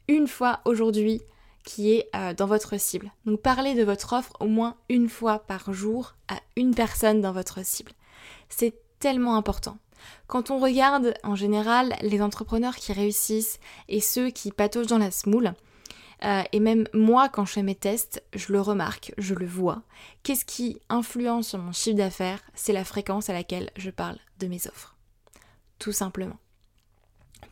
une 0.06 0.28
fois 0.28 0.60
aujourd'hui, 0.64 1.20
qui 1.64 1.90
est 1.92 2.08
euh, 2.14 2.32
dans 2.32 2.46
votre 2.46 2.78
cible. 2.78 3.10
Donc 3.26 3.42
parlez 3.42 3.74
de 3.74 3.82
votre 3.82 4.12
offre 4.12 4.34
au 4.38 4.46
moins 4.46 4.76
une 4.88 5.08
fois 5.08 5.40
par 5.40 5.72
jour 5.72 6.14
à 6.28 6.36
une 6.54 6.72
personne 6.72 7.20
dans 7.20 7.32
votre 7.32 7.66
cible. 7.66 7.90
C'est 8.48 8.74
tellement 9.00 9.34
important. 9.34 9.76
Quand 10.28 10.52
on 10.52 10.60
regarde 10.60 11.14
en 11.24 11.34
général 11.34 11.96
les 12.00 12.22
entrepreneurs 12.22 12.76
qui 12.76 12.92
réussissent 12.92 13.58
et 13.88 14.00
ceux 14.00 14.30
qui 14.30 14.52
pataugent 14.52 14.86
dans 14.86 14.98
la 14.98 15.10
smoule, 15.10 15.52
euh, 16.24 16.42
et 16.52 16.60
même 16.60 16.86
moi, 16.92 17.28
quand 17.28 17.44
je 17.44 17.52
fais 17.52 17.62
mes 17.62 17.74
tests, 17.74 18.22
je 18.34 18.52
le 18.52 18.60
remarque, 18.60 19.12
je 19.18 19.34
le 19.34 19.46
vois. 19.46 19.82
Qu'est-ce 20.22 20.44
qui 20.44 20.80
influence 20.88 21.48
sur 21.48 21.58
mon 21.58 21.72
chiffre 21.72 21.96
d'affaires? 21.96 22.42
C'est 22.54 22.72
la 22.72 22.84
fréquence 22.84 23.30
à 23.30 23.32
laquelle 23.32 23.70
je 23.76 23.90
parle 23.90 24.18
de 24.38 24.46
mes 24.46 24.66
offres. 24.66 24.96
Tout 25.78 25.92
simplement. 25.92 26.38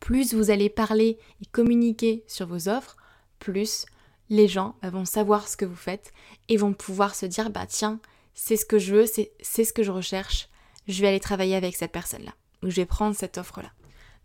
Plus 0.01 0.35
vous 0.35 0.51
allez 0.51 0.69
parler 0.69 1.19
et 1.43 1.47
communiquer 1.47 2.25
sur 2.29 2.47
vos 2.47 2.69
offres, 2.69 2.97
plus 3.39 3.87
les 4.29 4.49
gens 4.49 4.77
vont 4.83 5.07
savoir 5.07 5.49
ce 5.49 5.57
que 5.57 5.65
vous 5.65 5.75
faites 5.75 6.13
et 6.49 6.59
vont 6.59 6.75
pouvoir 6.75 7.15
se 7.15 7.25
dire 7.27 7.51
bah 7.51 7.67
tiens, 7.67 8.01
c'est 8.35 8.57
ce 8.57 8.67
que 8.67 8.79
je 8.79 8.95
veux, 8.95 9.07
c'est 9.07 9.65
ce 9.65 9.73
que 9.73 9.83
je 9.83 9.91
recherche, 9.91 10.49
je 10.87 11.01
vais 11.01 11.09
aller 11.09 11.21
travailler 11.21 11.57
avec 11.57 11.75
cette 11.75 11.93
personne-là. 11.93 12.35
Ou 12.63 12.71
je 12.71 12.77
vais 12.77 12.87
prendre 12.87 13.17
cette 13.17 13.39
offre-là. 13.39 13.71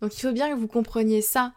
Donc 0.03 0.17
il 0.17 0.19
faut 0.19 0.33
bien 0.33 0.53
que 0.53 0.60
vous 0.60 0.67
compreniez 0.67 1.22
ça. 1.22 1.53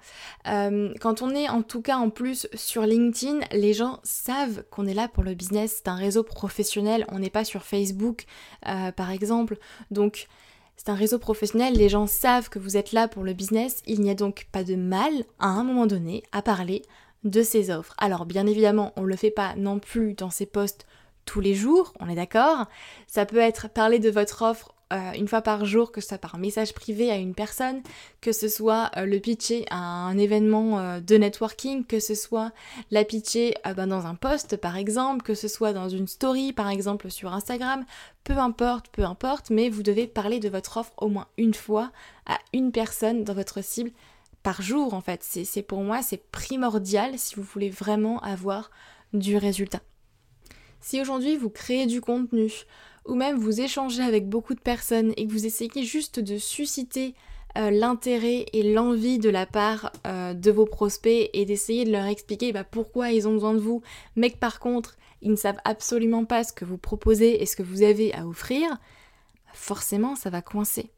Euh, 0.46 0.94
quand 1.00 1.20
on 1.20 1.34
est 1.34 1.48
en 1.48 1.62
tout 1.62 1.82
cas 1.82 1.96
en 1.96 2.10
plus 2.10 2.46
sur 2.54 2.82
LinkedIn, 2.82 3.40
les 3.50 3.72
gens 3.72 3.98
savent 4.04 4.62
qu'on 4.70 4.86
est 4.86 4.94
là 4.94 5.08
pour 5.08 5.24
le 5.24 5.34
business. 5.34 5.74
C'est 5.78 5.88
un 5.88 5.96
réseau 5.96 6.22
professionnel. 6.22 7.04
On 7.10 7.18
n'est 7.18 7.28
pas 7.28 7.44
sur 7.44 7.64
Facebook 7.64 8.24
euh, 8.68 8.92
par 8.92 9.10
exemple. 9.10 9.58
Donc 9.90 10.28
c'est 10.76 10.90
un 10.90 10.94
réseau 10.94 11.18
professionnel. 11.18 11.74
Les 11.74 11.88
gens 11.88 12.06
savent 12.06 12.48
que 12.48 12.60
vous 12.60 12.76
êtes 12.76 12.92
là 12.92 13.08
pour 13.08 13.24
le 13.24 13.32
business. 13.32 13.82
Il 13.84 14.00
n'y 14.00 14.10
a 14.10 14.14
donc 14.14 14.46
pas 14.52 14.62
de 14.62 14.76
mal 14.76 15.12
à 15.40 15.48
un 15.48 15.64
moment 15.64 15.86
donné 15.86 16.22
à 16.30 16.40
parler 16.40 16.82
de 17.24 17.42
ces 17.42 17.72
offres. 17.72 17.94
Alors 17.98 18.26
bien 18.26 18.46
évidemment, 18.46 18.92
on 18.94 19.02
ne 19.02 19.08
le 19.08 19.16
fait 19.16 19.32
pas 19.32 19.56
non 19.56 19.80
plus 19.80 20.14
dans 20.14 20.30
ces 20.30 20.46
posts 20.46 20.86
tous 21.24 21.40
les 21.40 21.54
jours, 21.56 21.92
on 21.98 22.08
est 22.08 22.14
d'accord. 22.14 22.66
Ça 23.08 23.26
peut 23.26 23.38
être 23.38 23.68
parler 23.68 23.98
de 23.98 24.10
votre 24.10 24.42
offre 24.42 24.75
euh, 24.93 25.12
une 25.14 25.26
fois 25.26 25.43
par 25.43 25.64
jour, 25.64 25.90
que 25.90 26.00
ce 26.00 26.09
soit 26.09 26.19
par 26.19 26.38
message 26.38 26.73
privé 26.73 27.11
à 27.11 27.16
une 27.16 27.35
personne, 27.35 27.83
que 28.21 28.31
ce 28.31 28.49
soit 28.49 28.93
euh, 28.97 29.05
le 29.05 29.19
pitcher 29.19 29.66
à 29.69 29.78
un 29.78 30.16
événement 30.16 30.78
euh, 30.78 31.00
de 31.00 31.16
networking, 31.16 31.85
que 31.85 31.99
ce 31.99 32.14
soit 32.14 32.52
la 32.93 33.05
pitcher 33.05 33.55
ben, 33.76 33.88
dans 33.88 34.07
un 34.07 34.14
post 34.14 34.57
par 34.57 34.76
exemple, 34.76 35.23
que 35.23 35.35
ce 35.35 35.49
soit 35.49 35.73
dans 35.73 35.88
une 35.88 36.07
story 36.07 36.52
par 36.52 36.69
exemple 36.69 37.11
sur 37.11 37.33
Instagram, 37.33 37.85
peu 38.23 38.38
importe, 38.38 38.87
peu 38.88 39.02
importe, 39.02 39.50
mais 39.50 39.71
vous 39.71 39.83
devez 39.83 40.07
parler 40.07 40.38
de 40.38 40.49
votre 40.49 40.76
offre 40.76 40.93
au 40.99 41.09
moins 41.09 41.26
une 41.37 41.55
fois 41.55 41.90
à 42.26 42.38
une 42.52 42.71
personne 42.71 43.25
dans 43.25 43.35
votre 43.35 43.64
cible 43.64 43.90
par 44.45 44.62
jour 44.62 44.95
en 44.95 45.00
fait. 45.00 45.25
C'est 45.25 45.62
pour 45.62 45.83
moi, 45.83 46.00
c'est 46.00 46.31
primordial 46.31 47.19
si 47.19 47.35
vous 47.35 47.43
voulez 47.43 47.71
vraiment 47.71 48.21
avoir 48.21 48.71
du 49.12 49.37
résultat. 49.37 49.81
Si 50.81 51.00
aujourd'hui 51.00 51.37
vous 51.37 51.50
créez 51.50 51.87
du 51.87 52.00
contenu, 52.00 52.52
ou 53.06 53.14
même 53.14 53.38
vous 53.38 53.60
échangez 53.60 54.02
avec 54.02 54.28
beaucoup 54.28 54.54
de 54.54 54.60
personnes 54.60 55.12
et 55.16 55.26
que 55.26 55.32
vous 55.32 55.46
essayez 55.46 55.84
juste 55.84 56.20
de 56.20 56.38
susciter 56.38 57.14
euh, 57.56 57.70
l'intérêt 57.70 58.46
et 58.52 58.75
l'envie 58.75 59.18
de 59.18 59.30
la 59.30 59.46
part 59.46 59.92
euh, 60.06 60.34
de 60.34 60.50
vos 60.50 60.66
prospects 60.66 61.30
et 61.32 61.44
d'essayer 61.44 61.84
de 61.84 61.92
leur 61.92 62.04
expliquer 62.04 62.52
bah, 62.52 62.64
pourquoi 62.64 63.12
ils 63.12 63.26
ont 63.26 63.32
besoin 63.32 63.54
de 63.54 63.60
vous, 63.60 63.82
mais 64.14 64.30
que 64.30 64.36
par 64.38 64.60
contre 64.60 64.96
ils 65.22 65.30
ne 65.30 65.36
savent 65.36 65.60
absolument 65.64 66.25
pas 66.25 66.44
ce 66.44 66.52
que 66.52 66.66
vous 66.66 66.76
proposez 66.76 67.42
et 67.42 67.46
ce 67.46 67.56
que 67.56 67.62
vous 67.62 67.82
avez 67.82 68.12
à 68.14 68.26
offrir, 68.26 68.76
forcément 69.54 70.16
ça 70.16 70.28
va 70.28 70.42
coincer. 70.42 70.90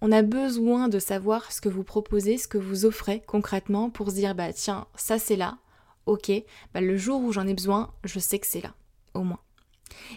On 0.00 0.10
a 0.10 0.22
besoin 0.22 0.88
de 0.88 0.98
savoir 0.98 1.52
ce 1.52 1.60
que 1.60 1.68
vous 1.68 1.84
proposez, 1.84 2.38
ce 2.38 2.48
que 2.48 2.58
vous 2.58 2.86
offrez 2.86 3.22
concrètement 3.26 3.90
pour 3.90 4.10
se 4.10 4.16
dire 4.16 4.34
bah 4.34 4.52
tiens, 4.52 4.86
ça 4.96 5.18
c'est 5.18 5.36
là, 5.36 5.58
ok, 6.06 6.32
bah, 6.74 6.80
le 6.80 6.96
jour 6.96 7.22
où 7.22 7.32
j'en 7.32 7.46
ai 7.46 7.54
besoin, 7.54 7.92
je 8.04 8.18
sais 8.18 8.38
que 8.38 8.46
c'est 8.46 8.62
là, 8.62 8.74
au 9.14 9.22
moins. 9.22 9.40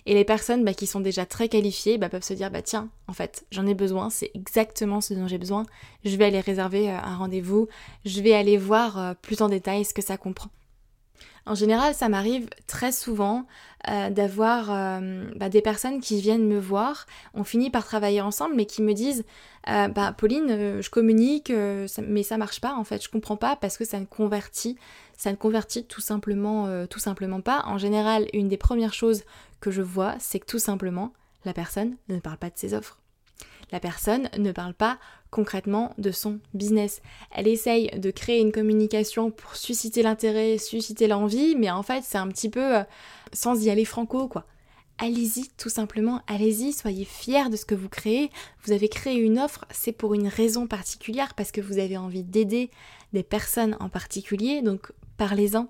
Et 0.05 0.13
les 0.13 0.25
personnes 0.25 0.63
bah, 0.63 0.73
qui 0.73 0.87
sont 0.87 0.99
déjà 0.99 1.25
très 1.25 1.49
qualifiées 1.49 1.97
bah, 1.97 2.09
peuvent 2.09 2.23
se 2.23 2.33
dire 2.33 2.51
bah 2.51 2.61
tiens, 2.61 2.89
en 3.07 3.13
fait, 3.13 3.45
j'en 3.51 3.67
ai 3.67 3.73
besoin, 3.73 4.09
c'est 4.09 4.31
exactement 4.33 5.01
ce 5.01 5.13
dont 5.13 5.27
j'ai 5.27 5.37
besoin, 5.37 5.65
je 6.03 6.15
vais 6.15 6.25
aller 6.25 6.39
réserver 6.39 6.89
euh, 6.89 6.97
un 6.97 7.15
rendez-vous, 7.15 7.67
je 8.05 8.21
vais 8.21 8.33
aller 8.33 8.57
voir 8.57 8.97
euh, 8.97 9.13
plus 9.21 9.41
en 9.41 9.49
détail 9.49 9.85
ce 9.85 9.93
que 9.93 10.01
ça 10.01 10.17
comprend. 10.17 10.49
En 11.45 11.55
général, 11.55 11.93
ça 11.93 12.07
m'arrive 12.07 12.47
très 12.67 12.93
souvent 12.93 13.45
euh, 13.89 14.09
d'avoir 14.09 14.67
bah, 15.35 15.49
des 15.49 15.61
personnes 15.61 15.99
qui 15.99 16.21
viennent 16.21 16.47
me 16.47 16.57
voir, 16.57 17.05
on 17.33 17.43
finit 17.43 17.69
par 17.69 17.83
travailler 17.83 18.21
ensemble, 18.21 18.55
mais 18.55 18.65
qui 18.65 18.81
me 18.81 18.93
disent 18.93 19.25
bah 19.67 20.15
Pauline, 20.17 20.81
je 20.81 20.89
communique, 20.89 21.51
mais 22.01 22.23
ça 22.23 22.37
marche 22.37 22.61
pas 22.61 22.73
en 22.75 22.85
fait, 22.85 23.03
je 23.03 23.09
comprends 23.09 23.35
pas 23.35 23.57
parce 23.57 23.77
que 23.77 23.83
ça 23.83 23.99
ne 23.99 24.05
convertit, 24.05 24.77
ça 25.17 25.31
ne 25.31 25.35
convertit 25.35 25.83
tout 25.83 25.99
simplement, 25.99 26.85
tout 26.87 26.99
simplement 26.99 27.41
pas. 27.41 27.63
En 27.65 27.77
général, 27.77 28.27
une 28.31 28.47
des 28.47 28.55
premières 28.55 28.93
choses 28.93 29.23
je 29.71 29.81
vois, 29.81 30.15
c'est 30.19 30.39
que 30.39 30.45
tout 30.45 30.59
simplement, 30.59 31.13
la 31.45 31.53
personne 31.53 31.97
ne 32.09 32.19
parle 32.19 32.37
pas 32.37 32.49
de 32.49 32.57
ses 32.57 32.73
offres. 32.73 32.99
La 33.71 33.79
personne 33.79 34.29
ne 34.37 34.51
parle 34.51 34.73
pas 34.73 34.99
concrètement 35.31 35.93
de 35.97 36.11
son 36.11 36.39
business. 36.53 37.01
Elle 37.31 37.47
essaye 37.47 37.89
de 37.99 38.11
créer 38.11 38.39
une 38.39 38.51
communication 38.51 39.31
pour 39.31 39.55
susciter 39.55 40.03
l'intérêt, 40.03 40.57
susciter 40.59 41.07
l'envie, 41.07 41.55
mais 41.55 41.71
en 41.71 41.81
fait 41.81 42.03
c'est 42.03 42.19
un 42.19 42.27
petit 42.27 42.49
peu 42.49 42.77
euh, 42.77 42.83
sans 43.31 43.63
y 43.63 43.69
aller 43.69 43.85
franco 43.85 44.27
quoi. 44.27 44.45
Allez-y 44.99 45.47
tout 45.57 45.69
simplement, 45.69 46.21
allez-y, 46.27 46.71
soyez 46.71 47.03
fiers 47.03 47.49
de 47.49 47.55
ce 47.55 47.65
que 47.65 47.73
vous 47.73 47.89
créez. 47.89 48.29
Vous 48.63 48.73
avez 48.73 48.89
créé 48.89 49.15
une 49.15 49.39
offre, 49.39 49.65
c'est 49.71 49.91
pour 49.91 50.13
une 50.13 50.27
raison 50.27 50.67
particulière, 50.67 51.33
parce 51.33 51.51
que 51.51 51.61
vous 51.61 51.79
avez 51.79 51.97
envie 51.97 52.23
d'aider 52.23 52.69
des 53.11 53.23
personnes 53.23 53.75
en 53.79 53.89
particulier, 53.89 54.61
donc 54.61 54.91
parlez-en, 55.17 55.67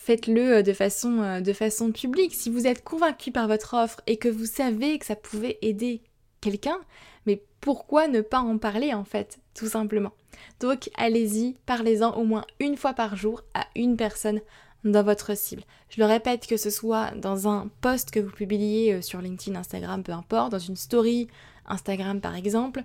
faites-le 0.00 0.56
euh, 0.56 0.62
de 0.62 0.72
façon, 0.72 1.20
euh, 1.20 1.40
de 1.40 1.52
façon 1.52 1.92
publique. 1.92 2.34
Si 2.34 2.48
vous 2.48 2.66
êtes 2.66 2.82
convaincu 2.82 3.30
par 3.30 3.46
votre 3.46 3.74
offre 3.74 4.00
et 4.06 4.16
que 4.16 4.28
vous 4.28 4.46
savez 4.46 4.98
que 4.98 5.04
ça 5.04 5.14
pouvait 5.14 5.58
aider 5.60 6.00
quelqu'un, 6.40 6.78
mais 7.26 7.42
pourquoi 7.60 8.08
ne 8.08 8.22
pas 8.22 8.40
en 8.40 8.56
parler 8.56 8.94
en 8.94 9.04
fait, 9.04 9.38
tout 9.54 9.68
simplement? 9.68 10.12
Donc 10.58 10.88
allez-y, 10.96 11.56
parlez-en 11.66 12.14
au 12.14 12.24
moins 12.24 12.46
une 12.60 12.78
fois 12.78 12.94
par 12.94 13.14
jour 13.14 13.42
à 13.52 13.66
une 13.76 13.98
personne 13.98 14.40
dans 14.84 15.02
votre 15.02 15.36
cible. 15.36 15.64
Je 15.90 16.00
le 16.00 16.06
répète, 16.06 16.46
que 16.46 16.56
ce 16.56 16.70
soit 16.70 17.10
dans 17.16 17.46
un 17.46 17.68
post 17.82 18.10
que 18.10 18.20
vous 18.20 18.30
publiez 18.30 18.94
euh, 18.94 19.02
sur 19.02 19.20
LinkedIn, 19.20 19.58
Instagram, 19.58 20.02
peu 20.02 20.12
importe, 20.12 20.52
dans 20.52 20.58
une 20.58 20.76
story 20.76 21.28
Instagram 21.66 22.22
par 22.22 22.36
exemple, 22.36 22.84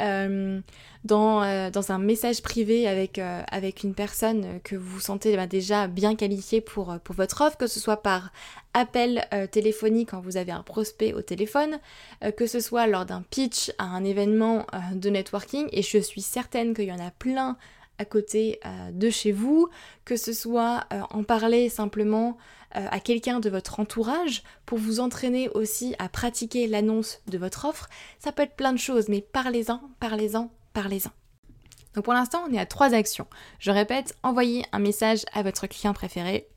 euh, 0.00 0.60
dans, 1.04 1.42
euh, 1.42 1.70
dans, 1.70 1.92
un 1.92 1.98
message 1.98 2.42
privé 2.42 2.86
avec, 2.86 3.18
euh, 3.18 3.42
avec 3.50 3.82
une 3.82 3.94
personne 3.94 4.60
que 4.62 4.76
vous 4.76 5.00
sentez 5.00 5.36
bah, 5.36 5.46
déjà 5.46 5.88
bien 5.88 6.14
qualifiée 6.14 6.60
pour, 6.60 6.96
pour 7.02 7.14
votre 7.14 7.40
offre, 7.40 7.56
que 7.56 7.66
ce 7.66 7.80
soit 7.80 8.02
par 8.02 8.32
appel 8.74 9.28
téléphonique 9.50 10.10
quand 10.12 10.20
vous 10.20 10.38
avez 10.38 10.52
un 10.52 10.62
prospect 10.62 11.12
au 11.12 11.20
téléphone, 11.20 11.78
que 12.38 12.46
ce 12.46 12.58
soit 12.58 12.86
lors 12.86 13.04
d'un 13.04 13.20
pitch 13.20 13.70
à 13.76 13.84
un 13.84 14.02
événement 14.02 14.66
de 14.94 15.10
networking, 15.10 15.68
et 15.72 15.82
je 15.82 15.98
suis 15.98 16.22
certaine 16.22 16.72
qu'il 16.72 16.86
y 16.86 16.92
en 16.92 16.98
a 16.98 17.10
plein 17.10 17.58
à 18.02 18.04
côté 18.04 18.58
de 18.92 19.10
chez 19.10 19.30
vous, 19.30 19.68
que 20.04 20.16
ce 20.16 20.32
soit 20.32 20.84
en 21.10 21.22
parler 21.22 21.68
simplement 21.68 22.36
euh, 22.74 22.86
à 22.90 23.00
quelqu'un 23.00 23.38
de 23.38 23.50
votre 23.50 23.80
entourage 23.80 24.42
pour 24.64 24.78
vous 24.78 24.98
entraîner 24.98 25.50
aussi 25.50 25.94
à 25.98 26.08
pratiquer 26.08 26.66
l'annonce 26.66 27.20
de 27.26 27.36
votre 27.36 27.66
offre. 27.66 27.90
Ça 28.18 28.32
peut 28.32 28.44
être 28.44 28.56
plein 28.56 28.72
de 28.72 28.78
choses, 28.78 29.10
mais 29.10 29.20
parlez-en, 29.20 29.82
parlez-en, 30.00 30.50
parlez-en. 30.72 31.10
Donc 31.94 32.04
pour 32.04 32.14
l'instant, 32.14 32.42
on 32.48 32.54
est 32.54 32.58
à 32.58 32.64
trois 32.64 32.94
actions. 32.94 33.26
Je 33.58 33.70
répète, 33.70 34.16
envoyez 34.22 34.64
un 34.72 34.78
message 34.78 35.26
à 35.34 35.42
votre 35.42 35.66
client 35.66 35.92
préféré, 35.92 36.48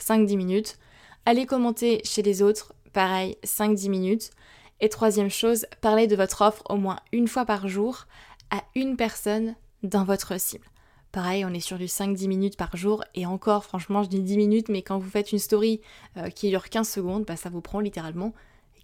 5-10 0.00 0.36
minutes. 0.36 0.78
Allez 1.24 1.46
commenter 1.46 2.00
chez 2.02 2.22
les 2.22 2.42
autres, 2.42 2.74
pareil, 2.92 3.36
5-10 3.44 3.90
minutes. 3.90 4.30
Et 4.80 4.88
troisième 4.88 5.30
chose, 5.30 5.66
parlez 5.80 6.08
de 6.08 6.16
votre 6.16 6.42
offre 6.42 6.64
au 6.68 6.78
moins 6.78 6.98
une 7.12 7.28
fois 7.28 7.44
par 7.44 7.68
jour 7.68 8.06
à 8.50 8.64
une 8.74 8.96
personne 8.96 9.54
dans 9.84 10.02
votre 10.02 10.40
cible. 10.40 10.66
Pareil, 11.12 11.44
on 11.44 11.52
est 11.52 11.60
sur 11.60 11.76
du 11.76 11.86
5-10 11.86 12.28
minutes 12.28 12.56
par 12.56 12.76
jour. 12.76 13.02
Et 13.14 13.26
encore, 13.26 13.64
franchement, 13.64 14.02
je 14.02 14.08
dis 14.08 14.20
10 14.20 14.36
minutes, 14.36 14.68
mais 14.68 14.82
quand 14.82 14.98
vous 14.98 15.10
faites 15.10 15.32
une 15.32 15.40
story 15.40 15.80
euh, 16.16 16.30
qui 16.30 16.50
dure 16.50 16.68
15 16.68 16.88
secondes, 16.88 17.24
bah, 17.24 17.36
ça 17.36 17.48
vous 17.48 17.60
prend 17.60 17.80
littéralement 17.80 18.32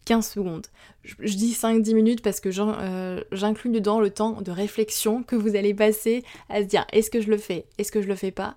15 0.06 0.26
secondes. 0.28 0.66
Je, 1.04 1.34
dis 1.34 1.52
5-10 1.52 1.94
minutes 1.94 2.22
parce 2.22 2.40
que 2.40 2.48
euh, 2.58 3.22
j'inclus 3.32 3.70
dedans 3.70 4.00
le 4.00 4.10
temps 4.10 4.40
de 4.40 4.50
réflexion 4.50 5.22
que 5.22 5.36
vous 5.36 5.56
allez 5.56 5.74
passer 5.74 6.24
à 6.48 6.62
se 6.62 6.66
dire 6.66 6.86
est-ce 6.92 7.10
que 7.10 7.20
je 7.20 7.28
le 7.28 7.36
fais 7.36 7.66
Est-ce 7.78 7.92
que 7.92 8.00
je 8.00 8.08
le 8.08 8.14
fais 8.14 8.30
pas? 8.30 8.56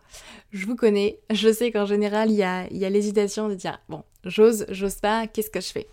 Je 0.51 0.65
vous 0.65 0.75
connais, 0.75 1.19
je 1.31 1.51
sais 1.51 1.71
qu'en 1.71 1.85
général, 1.85 2.31
il 2.31 2.37
y 2.37 2.43
a, 2.43 2.71
y 2.71 2.85
a 2.85 2.89
l'hésitation 2.89 3.49
de 3.49 3.55
dire 3.55 3.79
bon, 3.89 4.03
j'ose, 4.23 4.65
j'ose 4.69 4.95
pas, 4.95 5.27
qu'est-ce 5.27 5.49
que 5.49 5.61
je 5.61 5.71
fais? 5.71 5.87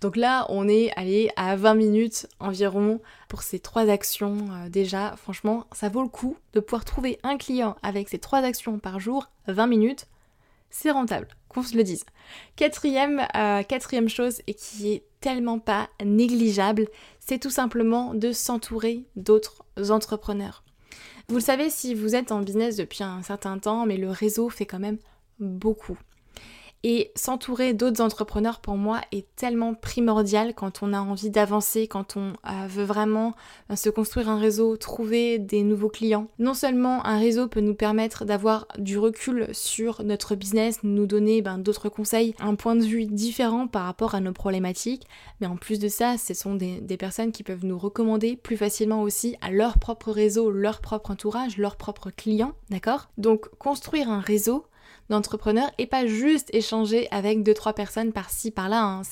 Donc 0.00 0.16
là, 0.16 0.46
on 0.50 0.68
est 0.68 0.92
allé 0.96 1.30
à 1.36 1.56
20 1.56 1.74
minutes 1.74 2.26
environ 2.38 3.00
pour 3.28 3.42
ces 3.42 3.58
trois 3.58 3.88
actions 3.88 4.48
euh, 4.50 4.68
déjà. 4.68 5.16
Franchement, 5.16 5.66
ça 5.72 5.88
vaut 5.88 6.02
le 6.02 6.08
coup 6.08 6.36
de 6.52 6.60
pouvoir 6.60 6.84
trouver 6.84 7.18
un 7.22 7.38
client 7.38 7.76
avec 7.82 8.08
ces 8.08 8.18
trois 8.18 8.40
actions 8.40 8.78
par 8.78 9.00
jour, 9.00 9.30
20 9.46 9.66
minutes. 9.66 10.06
C'est 10.70 10.90
rentable, 10.90 11.28
qu'on 11.48 11.62
se 11.62 11.76
le 11.76 11.84
dise. 11.84 12.04
Quatrième, 12.56 13.26
euh, 13.36 13.62
quatrième 13.62 14.08
chose, 14.08 14.42
et 14.46 14.54
qui 14.54 14.92
est 14.92 15.04
tellement 15.20 15.58
pas 15.58 15.88
négligeable, 16.04 16.88
c'est 17.20 17.38
tout 17.38 17.50
simplement 17.50 18.12
de 18.12 18.32
s'entourer 18.32 19.04
d'autres 19.16 19.64
entrepreneurs. 19.90 20.64
Vous 21.28 21.36
le 21.36 21.40
savez 21.40 21.70
si 21.70 21.94
vous 21.94 22.14
êtes 22.14 22.32
en 22.32 22.40
business 22.40 22.76
depuis 22.76 23.02
un 23.02 23.22
certain 23.22 23.58
temps, 23.58 23.86
mais 23.86 23.96
le 23.96 24.10
réseau 24.10 24.50
fait 24.50 24.66
quand 24.66 24.80
même 24.80 24.98
beaucoup. 25.38 25.96
Et 26.86 27.12
s'entourer 27.16 27.72
d'autres 27.72 28.02
entrepreneurs 28.02 28.60
pour 28.60 28.76
moi 28.76 29.00
est 29.10 29.24
tellement 29.36 29.72
primordial 29.72 30.52
quand 30.54 30.82
on 30.82 30.92
a 30.92 31.00
envie 31.00 31.30
d'avancer, 31.30 31.88
quand 31.88 32.18
on 32.18 32.34
euh, 32.46 32.66
veut 32.68 32.84
vraiment 32.84 33.34
euh, 33.70 33.76
se 33.76 33.88
construire 33.88 34.28
un 34.28 34.38
réseau, 34.38 34.76
trouver 34.76 35.38
des 35.38 35.62
nouveaux 35.62 35.88
clients. 35.88 36.28
Non 36.38 36.52
seulement 36.52 37.02
un 37.06 37.18
réseau 37.18 37.48
peut 37.48 37.62
nous 37.62 37.74
permettre 37.74 38.26
d'avoir 38.26 38.68
du 38.76 38.98
recul 38.98 39.48
sur 39.52 40.04
notre 40.04 40.34
business, 40.34 40.80
nous 40.82 41.06
donner 41.06 41.40
ben, 41.40 41.56
d'autres 41.56 41.88
conseils, 41.88 42.34
un 42.38 42.54
point 42.54 42.76
de 42.76 42.84
vue 42.84 43.06
différent 43.06 43.66
par 43.66 43.86
rapport 43.86 44.14
à 44.14 44.20
nos 44.20 44.34
problématiques, 44.34 45.06
mais 45.40 45.46
en 45.46 45.56
plus 45.56 45.78
de 45.78 45.88
ça, 45.88 46.18
ce 46.18 46.34
sont 46.34 46.54
des, 46.54 46.82
des 46.82 46.98
personnes 46.98 47.32
qui 47.32 47.44
peuvent 47.44 47.64
nous 47.64 47.78
recommander 47.78 48.36
plus 48.36 48.58
facilement 48.58 49.00
aussi 49.00 49.36
à 49.40 49.50
leur 49.50 49.78
propre 49.78 50.12
réseau, 50.12 50.50
leur 50.50 50.82
propre 50.82 51.12
entourage, 51.12 51.56
leurs 51.56 51.76
propres 51.76 52.10
clients, 52.10 52.52
d'accord? 52.68 53.08
Donc 53.16 53.48
construire 53.58 54.10
un 54.10 54.20
réseau, 54.20 54.66
d'entrepreneur 55.10 55.70
et 55.78 55.86
pas 55.86 56.06
juste 56.06 56.48
échanger 56.54 57.08
avec 57.10 57.42
deux 57.42 57.54
trois 57.54 57.72
personnes 57.72 58.12
par-ci 58.12 58.50
par-là. 58.50 58.82
Hein. 58.82 59.02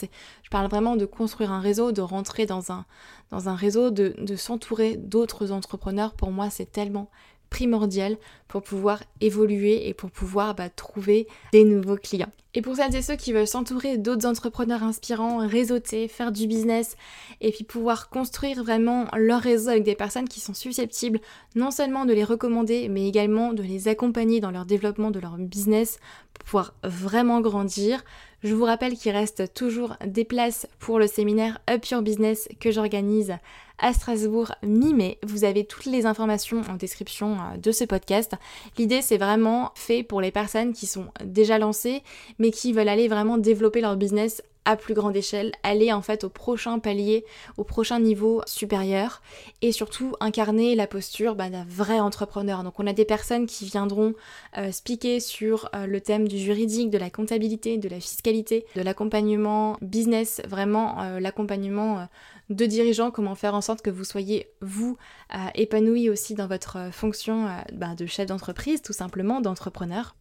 Je 0.43 0.51
parle 0.51 0.69
vraiment 0.69 0.97
de 0.97 1.05
construire 1.05 1.53
un 1.53 1.61
réseau, 1.61 1.93
de 1.93 2.01
rentrer 2.01 2.47
dans 2.47 2.73
un, 2.73 2.87
dans 3.31 3.49
un 3.49 3.55
réseau, 3.55 3.91
de, 3.91 4.15
de 4.19 4.37
s'entourer 4.37 4.97
d'autres 4.97 5.53
entrepreneurs. 5.53 6.15
Pour 6.15 6.31
moi, 6.31 6.51
c'est 6.51 6.71
tellement 6.71 7.11
primordial 7.53 8.17
pour 8.49 8.63
pouvoir 8.63 9.03
évoluer 9.21 9.89
et 9.89 9.95
pour 9.95 10.11
pouvoir 10.11 10.55
bah, 10.55 10.71
trouver 10.71 11.29
des 11.53 11.65
nouveaux 11.65 11.97
clients. 11.97 12.33
Et 12.55 12.63
pour 12.63 12.77
celles 12.77 12.95
et 12.97 13.03
ceux 13.03 13.17
qui 13.17 13.33
veulent 13.33 13.47
s'entourer 13.47 13.99
d'autres 13.99 14.27
entrepreneurs 14.27 14.83
inspirants, 14.83 15.47
réseauter, 15.47 16.09
faire 16.09 16.33
du 16.33 16.47
business 16.47 16.97
et 17.41 17.51
puis 17.51 17.65
pouvoir 17.65 18.09
construire 18.09 18.63
vraiment 18.63 19.07
leur 19.17 19.41
réseau 19.41 19.69
avec 19.69 19.85
des 19.85 19.95
personnes 19.95 20.29
qui 20.29 20.41
sont 20.41 20.55
susceptibles 20.55 21.21
non 21.55 21.71
seulement 21.71 22.05
de 22.05 22.13
les 22.13 22.25
recommander 22.25 22.89
mais 22.89 23.07
également 23.07 23.53
de 23.53 23.63
les 23.63 23.89
accompagner 23.89 24.41
dans 24.41 24.51
leur 24.51 24.67
développement 24.67 25.11
de 25.11 25.21
leur 25.21 25.37
business 25.39 25.99
pour 26.35 26.45
pouvoir 26.45 26.75
vraiment 26.83 27.41
grandir, 27.41 28.03
je 28.43 28.55
vous 28.55 28.65
rappelle 28.65 28.97
qu'il 28.97 29.13
reste 29.13 29.55
toujours 29.55 29.97
des 30.05 30.25
places 30.25 30.67
pour 30.81 30.99
le 30.99 31.07
séminaire 31.07 31.61
Up 31.71 31.85
Your 31.87 32.03
Business 32.03 32.49
que 32.59 32.71
j'organise 32.71 33.37
à 33.79 33.93
Strasbourg 33.93 34.53
mi-mai. 34.63 35.19
Vous 35.23 35.45
avez 35.45 35.65
toutes 35.65 35.87
les 35.87 36.07
informations 36.07 36.63
en 36.69 36.75
description 36.75 37.35
euh, 37.35 37.57
de 37.57 37.73
ce 37.73 37.85
podcast. 37.85 38.35
L'idée 38.79 39.03
c'est 39.03 39.17
vraiment 39.17 39.73
fait 39.75 40.03
pour 40.03 40.21
les 40.21 40.31
personnes 40.31 40.73
qui 40.73 40.87
sont 40.87 41.07
déjà 41.25 41.59
lancées 41.59 42.03
mais 42.39 42.51
qui 42.51 42.73
veulent 42.73 42.89
aller 42.89 43.09
vraiment 43.09 43.39
développer 43.39 43.81
leur 43.81 43.97
business 43.97 44.43
à 44.64 44.76
plus 44.76 44.95
grande 44.95 45.16
échelle, 45.16 45.52
aller 45.62 45.92
en 45.92 46.02
fait 46.02 46.25
au 46.25 46.28
prochain 46.28 46.78
palier, 46.78 47.25
au 47.57 47.64
prochain 47.64 47.99
niveau 47.99 48.42
supérieur 48.47 49.23
et 49.61 49.73
surtout 49.73 50.14
incarner 50.21 50.75
la 50.75 50.87
posture 50.87 51.35
bah, 51.35 51.50
d'un 51.50 51.64
vrai 51.69 52.00
entrepreneur. 52.00 52.62
Donc 52.62 52.78
on 52.78 52.87
a 52.87 52.92
des 52.92 53.04
personnes 53.04 53.47
qui 53.47 53.64
viendront 53.64 54.14
euh, 54.59 54.73
speaker 54.73 55.21
sur 55.21 55.69
euh, 55.75 55.87
le 55.87 56.00
thème 56.00 56.28
du 56.28 56.38
juridique, 56.38 56.90
de 56.90 56.99
la 56.99 57.11
comptabilité, 57.11 57.78
de 57.78 57.88
la 57.88 58.00
fiscalité, 58.00 58.66
de 58.76 58.83
l'accompagnement 58.83 59.76
business, 59.81 60.40
vraiment 60.46 61.18
l'accompagnement 61.18 62.07
de 62.51 62.66
dirigeants, 62.66 63.11
comment 63.11 63.35
faire 63.35 63.55
en 63.55 63.61
sorte 63.61 63.83
que 63.83 63.90
vous 63.90 64.05
soyez, 64.05 64.48
vous, 64.61 64.96
euh, 65.35 65.38
épanoui 65.55 66.09
aussi 66.09 66.35
dans 66.35 66.46
votre 66.46 66.77
euh, 66.77 66.90
fonction 66.90 67.46
euh, 67.46 67.51
bah, 67.72 67.94
de 67.94 68.07
chef 68.07 68.27
d'entreprise, 68.27 68.83
tout 68.83 68.92
simplement, 68.92 69.40
d'entrepreneur. 69.40 70.14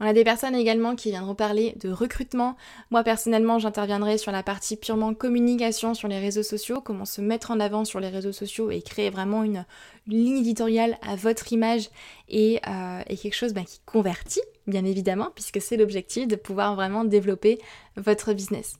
On 0.00 0.06
a 0.06 0.12
des 0.12 0.24
personnes 0.24 0.56
également 0.56 0.96
qui 0.96 1.10
viendront 1.10 1.34
parler 1.34 1.74
de 1.80 1.90
recrutement. 1.90 2.56
Moi 2.90 3.04
personnellement, 3.04 3.58
j'interviendrai 3.58 4.18
sur 4.18 4.32
la 4.32 4.42
partie 4.42 4.76
purement 4.76 5.14
communication 5.14 5.94
sur 5.94 6.08
les 6.08 6.18
réseaux 6.18 6.42
sociaux, 6.42 6.80
comment 6.80 7.04
se 7.04 7.20
mettre 7.20 7.50
en 7.52 7.60
avant 7.60 7.84
sur 7.84 8.00
les 8.00 8.08
réseaux 8.08 8.32
sociaux 8.32 8.70
et 8.70 8.82
créer 8.82 9.10
vraiment 9.10 9.44
une, 9.44 9.64
ligne 10.06 10.38
éditoriale 10.38 10.98
à 11.00 11.16
votre 11.16 11.52
image 11.52 11.88
et, 12.28 12.60
quelque 13.08 13.34
chose 13.34 13.54
bah, 13.54 13.62
qui 13.66 13.80
convertit, 13.86 14.42
bien 14.66 14.84
évidemment, 14.84 15.30
puisque 15.34 15.62
c'est 15.62 15.78
l'objectif 15.78 16.28
de 16.28 16.36
pouvoir 16.36 16.74
vraiment 16.74 17.04
développer 17.04 17.58
votre 17.96 18.34
business. 18.34 18.78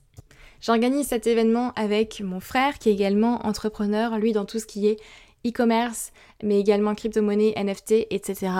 J'organise 0.61 1.07
cet 1.07 1.27
événement 1.27 1.73
avec 1.75 2.21
mon 2.21 2.39
frère 2.39 2.79
qui 2.79 2.89
est 2.89 2.93
également 2.93 3.45
entrepreneur, 3.45 4.17
lui 4.17 4.33
dans 4.33 4.45
tout 4.45 4.59
ce 4.59 4.65
qui 4.65 4.87
est 4.87 4.97
e-commerce, 5.45 6.11
mais 6.43 6.59
également 6.59 6.95
crypto-monnaie, 6.95 7.53
NFT, 7.55 8.07
etc. 8.09 8.51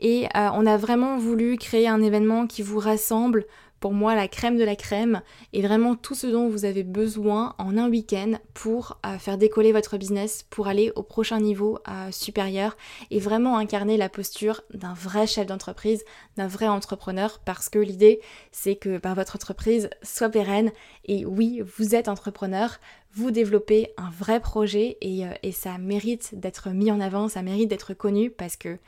Et 0.00 0.24
euh, 0.36 0.48
on 0.54 0.66
a 0.66 0.76
vraiment 0.76 1.18
voulu 1.18 1.56
créer 1.56 1.88
un 1.88 2.02
événement 2.02 2.46
qui 2.46 2.62
vous 2.62 2.78
rassemble 2.78 3.46
pour 3.80 3.92
moi 3.92 4.14
la 4.14 4.28
crème 4.28 4.56
de 4.56 4.64
la 4.64 4.76
crème 4.76 5.22
et 5.52 5.62
vraiment 5.62 5.94
tout 5.94 6.14
ce 6.14 6.26
dont 6.26 6.48
vous 6.48 6.64
avez 6.64 6.82
besoin 6.82 7.54
en 7.58 7.76
un 7.76 7.88
week-end 7.88 8.32
pour 8.54 8.98
euh, 9.04 9.18
faire 9.18 9.38
décoller 9.38 9.72
votre 9.72 9.98
business, 9.98 10.44
pour 10.50 10.68
aller 10.68 10.92
au 10.96 11.02
prochain 11.02 11.40
niveau 11.40 11.78
euh, 11.88 12.10
supérieur 12.10 12.76
et 13.10 13.20
vraiment 13.20 13.58
incarner 13.58 13.96
la 13.96 14.08
posture 14.08 14.62
d'un 14.72 14.94
vrai 14.94 15.26
chef 15.26 15.46
d'entreprise, 15.46 16.04
d'un 16.36 16.46
vrai 16.46 16.68
entrepreneur 16.68 17.40
parce 17.44 17.68
que 17.68 17.78
l'idée 17.78 18.20
c'est 18.50 18.76
que 18.76 18.98
bah, 18.98 19.14
votre 19.14 19.36
entreprise 19.36 19.90
soit 20.02 20.30
pérenne 20.30 20.72
et 21.04 21.24
oui, 21.24 21.62
vous 21.76 21.94
êtes 21.94 22.08
entrepreneur, 22.08 22.78
vous 23.16 23.30
développez 23.30 23.92
un 23.96 24.10
vrai 24.10 24.40
projet 24.40 24.98
et, 25.00 25.26
euh, 25.26 25.30
et 25.42 25.50
ça 25.50 25.78
mérite 25.78 26.38
d'être 26.38 26.68
mis 26.68 26.92
en 26.92 27.00
avant, 27.00 27.28
ça 27.28 27.40
mérite 27.40 27.68
d'être 27.68 27.94
connu 27.94 28.30
parce 28.30 28.56
que 28.56 28.78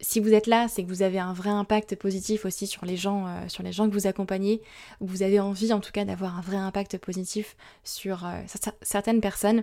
si 0.00 0.18
vous 0.18 0.32
êtes 0.32 0.46
là, 0.46 0.66
c'est 0.66 0.82
que 0.82 0.88
vous 0.88 1.02
avez 1.02 1.18
un 1.18 1.34
vrai 1.34 1.50
impact 1.50 1.94
positif 1.96 2.46
aussi 2.46 2.66
sur 2.66 2.84
les 2.86 2.96
gens, 2.96 3.26
euh, 3.26 3.48
sur 3.48 3.62
les 3.62 3.72
gens 3.72 3.86
que 3.86 3.92
vous 3.92 4.06
accompagnez. 4.06 4.62
Vous 5.00 5.22
avez 5.22 5.40
envie 5.40 5.72
en 5.72 5.80
tout 5.80 5.92
cas 5.92 6.04
d'avoir 6.04 6.38
un 6.38 6.40
vrai 6.40 6.56
impact 6.56 6.98
positif 6.98 7.56
sur 7.84 8.24
euh, 8.24 8.40
certaines 8.82 9.20
personnes. 9.20 9.62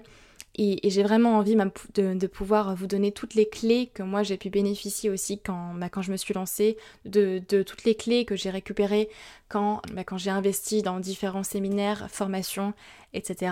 Et, 0.59 0.89
j'ai 0.89 1.03
vraiment 1.03 1.37
envie 1.37 1.55
de, 1.55 2.27
pouvoir 2.27 2.75
vous 2.75 2.87
donner 2.87 3.11
toutes 3.11 3.35
les 3.35 3.47
clés 3.47 3.91
que 3.93 4.01
moi 4.01 4.23
j'ai 4.23 4.37
pu 4.37 4.49
bénéficier 4.49 5.09
aussi 5.09 5.39
quand, 5.39 5.75
bah, 5.75 5.89
quand 5.89 6.01
je 6.01 6.11
me 6.11 6.17
suis 6.17 6.33
lancée, 6.33 6.77
de, 7.05 7.39
toutes 7.61 7.83
les 7.83 7.93
clés 7.93 8.25
que 8.25 8.35
j'ai 8.35 8.49
récupérées 8.49 9.09
quand, 9.49 9.81
bah, 9.93 10.03
quand 10.03 10.17
j'ai 10.17 10.31
investi 10.31 10.81
dans 10.81 10.99
différents 10.99 11.43
séminaires, 11.43 12.07
formations, 12.09 12.73
etc. 13.17 13.51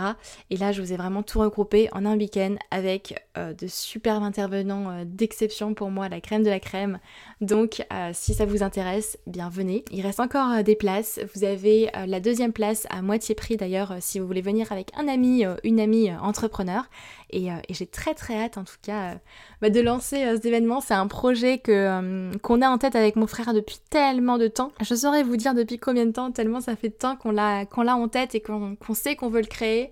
Et 0.49 0.57
là, 0.57 0.71
je 0.71 0.81
vous 0.81 0.93
ai 0.93 0.95
vraiment 0.95 1.23
tout 1.23 1.39
regroupé 1.39 1.89
en 1.91 2.05
un 2.05 2.17
week-end 2.17 2.55
avec 2.71 3.25
euh, 3.37 3.53
de 3.53 3.67
superbes 3.67 4.23
intervenants 4.23 4.89
euh, 4.89 5.03
d'exception 5.05 5.73
pour 5.73 5.89
moi, 5.89 6.09
la 6.09 6.21
crème 6.21 6.43
de 6.43 6.49
la 6.49 6.59
crème. 6.59 6.99
Donc, 7.41 7.85
euh, 7.91 8.11
si 8.13 8.33
ça 8.33 8.45
vous 8.45 8.63
intéresse, 8.63 9.17
bien 9.27 9.49
venez. 9.49 9.83
Il 9.91 10.01
reste 10.01 10.19
encore 10.19 10.63
des 10.63 10.75
places. 10.75 11.19
Vous 11.33 11.43
avez 11.43 11.89
la 12.07 12.19
deuxième 12.19 12.53
place 12.53 12.87
à 12.89 13.01
moitié 13.01 13.35
prix 13.35 13.57
d'ailleurs 13.57 13.95
si 13.99 14.19
vous 14.19 14.27
voulez 14.27 14.41
venir 14.41 14.71
avec 14.71 14.91
un 14.95 15.07
ami, 15.07 15.43
une 15.63 15.79
amie 15.79 16.11
entrepreneur. 16.13 16.87
Et, 17.35 17.49
j'ai 17.69 17.85
très 17.85 18.13
très 18.13 18.35
hâte 18.35 18.57
en 18.57 18.63
tout 18.63 18.77
cas 18.81 19.15
bah, 19.61 19.69
de 19.69 19.81
lancer 19.81 20.23
cet 20.35 20.45
événement. 20.45 20.79
C'est 20.79 20.93
un 20.93 21.07
projet 21.07 21.57
que 21.57 22.31
qu'on 22.37 22.61
a 22.61 22.69
en 22.69 22.77
tête 22.77 22.95
avec 22.95 23.17
mon 23.17 23.27
frère 23.27 23.53
depuis 23.53 23.79
tellement 23.89 24.37
de 24.37 24.47
temps. 24.47 24.71
Je 24.81 24.95
saurais 24.95 25.23
vous 25.23 25.35
dire 25.35 25.53
depuis 25.53 25.77
combien 25.77 26.05
de 26.05 26.11
temps, 26.11 26.31
tellement 26.31 26.61
ça 26.61 26.75
fait 26.75 26.89
de 26.89 26.93
temps 26.93 27.17
qu'on 27.17 27.31
l'a 27.31 27.65
qu'on 27.65 27.81
l'a 27.81 27.97
en 27.97 28.07
tête 28.07 28.35
et 28.35 28.41
qu'on 28.41 28.77
sait 28.93 29.15
qu'on 29.15 29.29
veut 29.29 29.41
le 29.41 29.47
créer. 29.47 29.91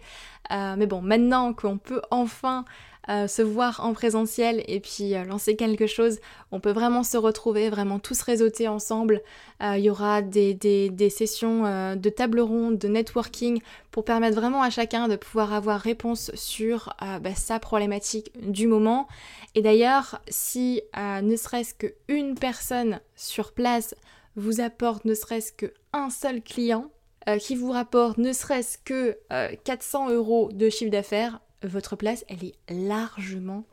Euh, 0.52 0.76
mais 0.78 0.88
bon, 0.88 1.02
maintenant 1.02 1.54
qu'on 1.54 1.78
peut 1.78 2.02
enfin 2.12 2.66
euh, 3.10 3.28
se 3.28 3.42
voir 3.42 3.86
en 3.86 3.94
présentiel 3.94 4.64
et 4.68 4.80
puis 4.80 5.16
euh, 5.16 5.24
lancer 5.24 5.56
quelque 5.56 5.88
chose, 5.88 6.20
on 6.52 6.60
peut 6.60 6.72
vraiment 6.72 7.04
se 7.04 7.18
retrouver, 7.18 7.70
vraiment 7.70 8.00
tous 8.00 8.22
réseauter 8.22 8.68
ensemble. 8.68 9.22
Il 9.62 9.80
y 9.80 9.90
aura 9.90 10.22
des, 10.22 10.54
des, 10.54 11.10
sessions 11.10 11.96
de 11.96 12.10
table 12.10 12.42
ronde, 12.42 12.78
de 12.78 12.90
networking 12.90 13.62
pour 13.92 14.04
permettre 14.04 14.36
vraiment 14.36 14.62
à 14.62 14.70
chacun 14.70 15.08
de 15.08 15.16
pouvoir 15.16 15.54
avoir 15.54 15.80
réponse 15.80 16.32
sur 16.34 16.94
bah, 17.00 17.34
sa 17.34 17.60
problématique 17.60 18.34
du 18.36 18.68
moment. 18.68 19.08
Et 19.56 19.62
d'ailleurs, 19.62 20.20
si 20.28 20.82
ne 20.98 21.36
serait-ce 21.38 21.76
qu'une 21.76 22.36
personne 22.36 23.00
sur 23.16 23.54
place 23.54 23.96
vous 24.36 24.60
apporte 24.60 25.06
ne 25.06 25.14
serait-ce 25.14 25.54
qu'un 25.54 26.10
seul 26.10 26.42
client, 26.42 26.92
euh, 27.30 27.38
qui 27.38 27.56
vous 27.56 27.72
rapporte 27.72 28.18
ne 28.18 28.34
serait-ce 28.34 28.78
que 28.78 29.18
400 29.64 30.10
euh, 30.10 30.16
euros 30.16 30.50
de 30.52 30.70
chiffre 30.70 30.92
d'affaires, 30.92 31.40
votre 31.68 31.96
place, 31.96 32.26
elle 32.28 32.44
est 32.44 32.56
largement 32.70 33.66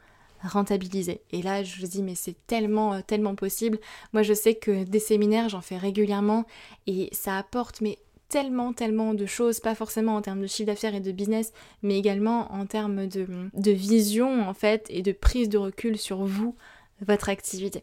rentabiliser. 0.43 1.21
Et 1.33 1.43
là, 1.43 1.63
je 1.63 1.81
vous 1.81 1.87
dis, 1.87 2.03
mais 2.03 2.15
c'est 2.15 2.37
tellement, 2.47 2.95
euh, 2.95 3.01
tellement 3.07 3.35
possible. 3.35 3.79
Moi, 4.13 4.23
je 4.23 4.33
sais 4.33 4.55
que 4.55 4.85
des 4.85 4.99
séminaires, 4.99 5.49
j'en 5.49 5.61
fais 5.61 5.77
régulièrement 5.77 6.47
et 6.87 7.11
ça 7.13 7.37
apporte, 7.37 7.81
mais 7.81 7.99
tellement, 8.29 8.73
tellement 8.73 9.13
de 9.13 9.27
choses, 9.27 9.61
pas 9.61 9.75
forcément 9.75 10.15
en 10.15 10.23
termes 10.23 10.41
de 10.41 10.47
chiffre 10.47 10.67
d'affaires 10.67 10.95
et 10.95 11.01
de 11.01 11.13
business, 11.13 11.53
mais 11.83 11.99
également 11.99 12.53
en 12.53 12.65
termes 12.65 13.07
de, 13.07 13.27
de 13.53 13.71
vision, 13.71 14.49
en 14.49 14.55
fait, 14.55 14.87
et 14.89 15.03
de 15.03 15.13
prise 15.13 15.49
de 15.49 15.59
recul 15.59 15.99
sur 15.99 16.25
vous, 16.25 16.55
votre 17.03 17.29
activité. 17.29 17.83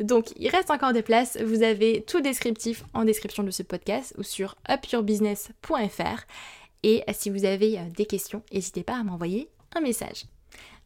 Donc 0.00 0.32
il 0.36 0.48
reste 0.48 0.72
encore 0.72 0.92
des 0.92 1.02
places, 1.02 1.38
vous 1.40 1.62
avez 1.62 2.02
tout 2.02 2.20
descriptif 2.20 2.84
en 2.94 3.04
description 3.04 3.44
de 3.44 3.52
ce 3.52 3.62
podcast 3.62 4.12
ou 4.18 4.24
sur 4.24 4.56
upyourbusiness.fr 4.68 6.24
et 6.84 7.02
si 7.14 7.30
vous 7.30 7.46
avez 7.46 7.78
euh, 7.78 7.82
des 7.96 8.04
questions, 8.04 8.42
n'hésitez 8.52 8.82
pas 8.82 8.96
à 8.96 9.02
m'envoyer 9.02 9.48
un 9.74 9.80
message. 9.80 10.26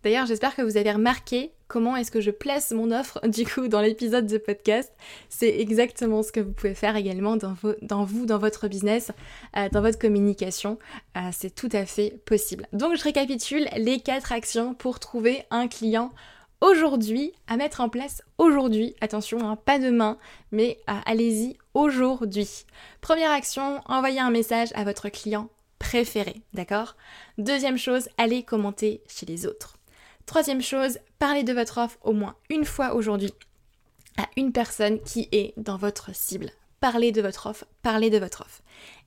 D'ailleurs, 0.05 0.27
j'espère 0.27 0.55
que 0.55 0.63
vous 0.63 0.77
avez 0.77 0.93
remarqué 0.93 1.51
comment 1.67 1.97
est-ce 1.97 2.13
que 2.13 2.21
je 2.21 2.31
place 2.31 2.71
mon 2.71 2.93
offre 2.93 3.21
du 3.27 3.45
coup 3.45 3.67
dans 3.67 3.81
l'épisode 3.81 4.29
de 4.29 4.39
podcast. 4.39 4.93
C'est 5.29 5.59
exactement 5.59 6.23
ce 6.23 6.31
que 6.31 6.39
vous 6.39 6.53
pouvez 6.53 6.75
faire 6.75 6.95
également 6.95 7.37
dans, 7.37 7.53
vous, 7.53 8.27
dans 8.27 8.39
votre 8.39 8.69
business, 8.69 9.11
euh, 9.57 9.69
dans 9.71 9.83
votre 9.83 9.99
communication. 9.99 10.79
Euh, 11.17 11.31
c'est 11.33 11.53
tout 11.53 11.69
à 11.73 11.85
fait 11.85 12.21
possible. 12.25 12.69
Donc 12.73 12.95
je 12.95 13.03
récapitule 13.03 13.67
les 13.77 13.99
quatre 13.99 14.31
actions 14.31 14.75
pour 14.75 15.01
trouver 15.01 15.43
un 15.51 15.67
client 15.67 16.13
aujourd'hui 16.61 17.33
à 17.49 17.57
mettre 17.57 17.81
en 17.81 17.89
place 17.89 18.23
aujourd'hui. 18.39 18.95
Attention, 19.01 19.49
hein, 19.49 19.57
pas 19.57 19.81
demain, 19.81 20.17
mais 20.53 20.79
allez-y 20.87 21.57
aujourd'hui. 21.75 22.67
Première 23.01 23.33
action, 23.33 23.81
envoyez 23.87 24.21
un 24.21 24.31
message 24.31 24.69
à 24.75 24.85
votre 24.85 25.09
client 25.09 25.51
préféré, 25.79 26.43
d'accord? 26.53 26.97
Deuxième 27.39 27.79
chose, 27.79 28.09
allez 28.19 28.43
commenter 28.43 29.03
chez 29.09 29.27
les 29.27 29.47
autres. 29.47 29.77
Troisième 30.27 30.63
chose, 30.63 30.99
parlez 31.19 31.43
de 31.43 31.53
votre 31.53 31.79
offre 31.79 31.99
au 32.03 32.13
moins 32.13 32.37
une 32.51 32.65
fois 32.65 32.95
aujourd'hui 32.95 33.33
à 34.19 34.29
une 34.37 34.53
personne 34.53 35.01
qui 35.01 35.29
est 35.33 35.55
dans 35.57 35.79
votre 35.79 36.15
cible. 36.15 36.51
Parlez 36.81 37.13
de 37.13 37.23
votre 37.23 37.47
offre, 37.47 37.65
parlez 37.83 38.11
de 38.11 38.19
votre 38.19 38.43
offre. 38.43 38.61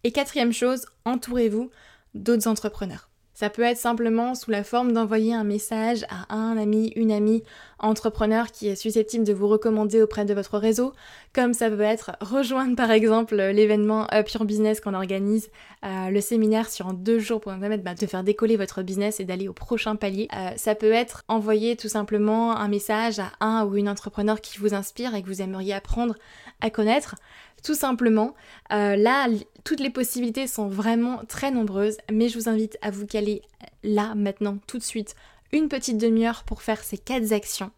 Et 0.04 0.12
quatrième 0.12 0.54
chose, 0.54 0.88
entourez-vous 1.06 1.70
d'autres 2.16 2.48
entrepreneurs. 2.48 3.11
Ça 3.42 3.50
peut 3.50 3.64
être 3.64 3.80
simplement 3.80 4.36
sous 4.36 4.52
la 4.52 4.64
forme 4.64 4.94
d'envoyer 4.94 5.34
un 5.34 5.44
message 5.44 6.06
à 6.12 6.36
un 6.36 6.58
ami, 6.58 6.94
une 6.96 7.12
amie 7.12 7.42
entrepreneur 7.80 8.52
qui 8.52 8.68
est 8.68 8.76
susceptible 8.76 9.26
de 9.26 9.34
vous 9.34 9.48
recommander 9.48 10.00
auprès 10.00 10.26
de 10.26 10.36
votre 10.36 10.60
réseau, 10.60 10.94
comme 11.34 11.56
ça 11.56 11.68
peut 11.68 11.82
être 11.82 12.12
rejoindre 12.22 12.76
par 12.76 12.92
exemple 12.92 13.36
l'événement 13.36 14.06
Up 14.14 14.30
Your 14.30 14.46
Business 14.46 14.80
qu'on 14.80 14.94
organise, 14.94 15.50
euh, 15.84 16.12
le 16.12 16.22
séminaire 16.22 16.70
sur 16.70 16.94
deux 16.94 17.18
jours 17.18 17.42
pour 17.42 17.52
permettre 17.52 17.84
bah, 17.84 17.96
de 17.96 18.06
faire 18.06 18.24
décoller 18.24 18.58
votre 18.58 18.84
business 18.84 19.20
et 19.20 19.26
d'aller 19.26 19.48
au 19.48 19.54
prochain 19.54 19.96
palier. 19.96 20.28
Euh, 20.36 20.52
ça 20.56 20.76
peut 20.76 20.92
être 20.92 21.24
envoyer 21.28 21.76
tout 21.76 21.90
simplement 21.90 22.56
un 22.56 22.68
message 22.68 23.18
à 23.18 23.32
un 23.40 23.66
ou 23.66 23.76
une 23.76 23.90
entrepreneur 23.90 24.40
qui 24.40 24.60
vous 24.60 24.76
inspire 24.76 25.16
et 25.16 25.24
que 25.24 25.28
vous 25.28 25.42
aimeriez 25.42 25.74
apprendre 25.74 26.14
à 26.62 26.70
connaître. 26.70 27.16
Tout 27.64 27.76
simplement, 27.76 28.34
euh, 28.72 28.96
là, 28.96 29.28
toutes 29.64 29.80
les 29.80 29.90
possibilités 29.90 30.48
sont 30.48 30.68
vraiment 30.68 31.22
très 31.28 31.52
nombreuses, 31.52 31.98
mais 32.12 32.30
je 32.30 32.40
vous 32.40 32.50
invite 32.50 32.78
à 32.82 32.90
vous 32.90 33.06
caler 33.06 33.42
là, 33.84 34.16
maintenant, 34.16 34.58
tout 34.68 34.78
de 34.78 34.84
suite, 34.84 35.16
une 35.52 35.70
petite 35.70 35.98
demi-heure 35.98 36.44
pour 36.44 36.62
faire 36.62 36.84
ces 36.84 36.98
quatre 36.98 37.34
actions. 37.34 37.72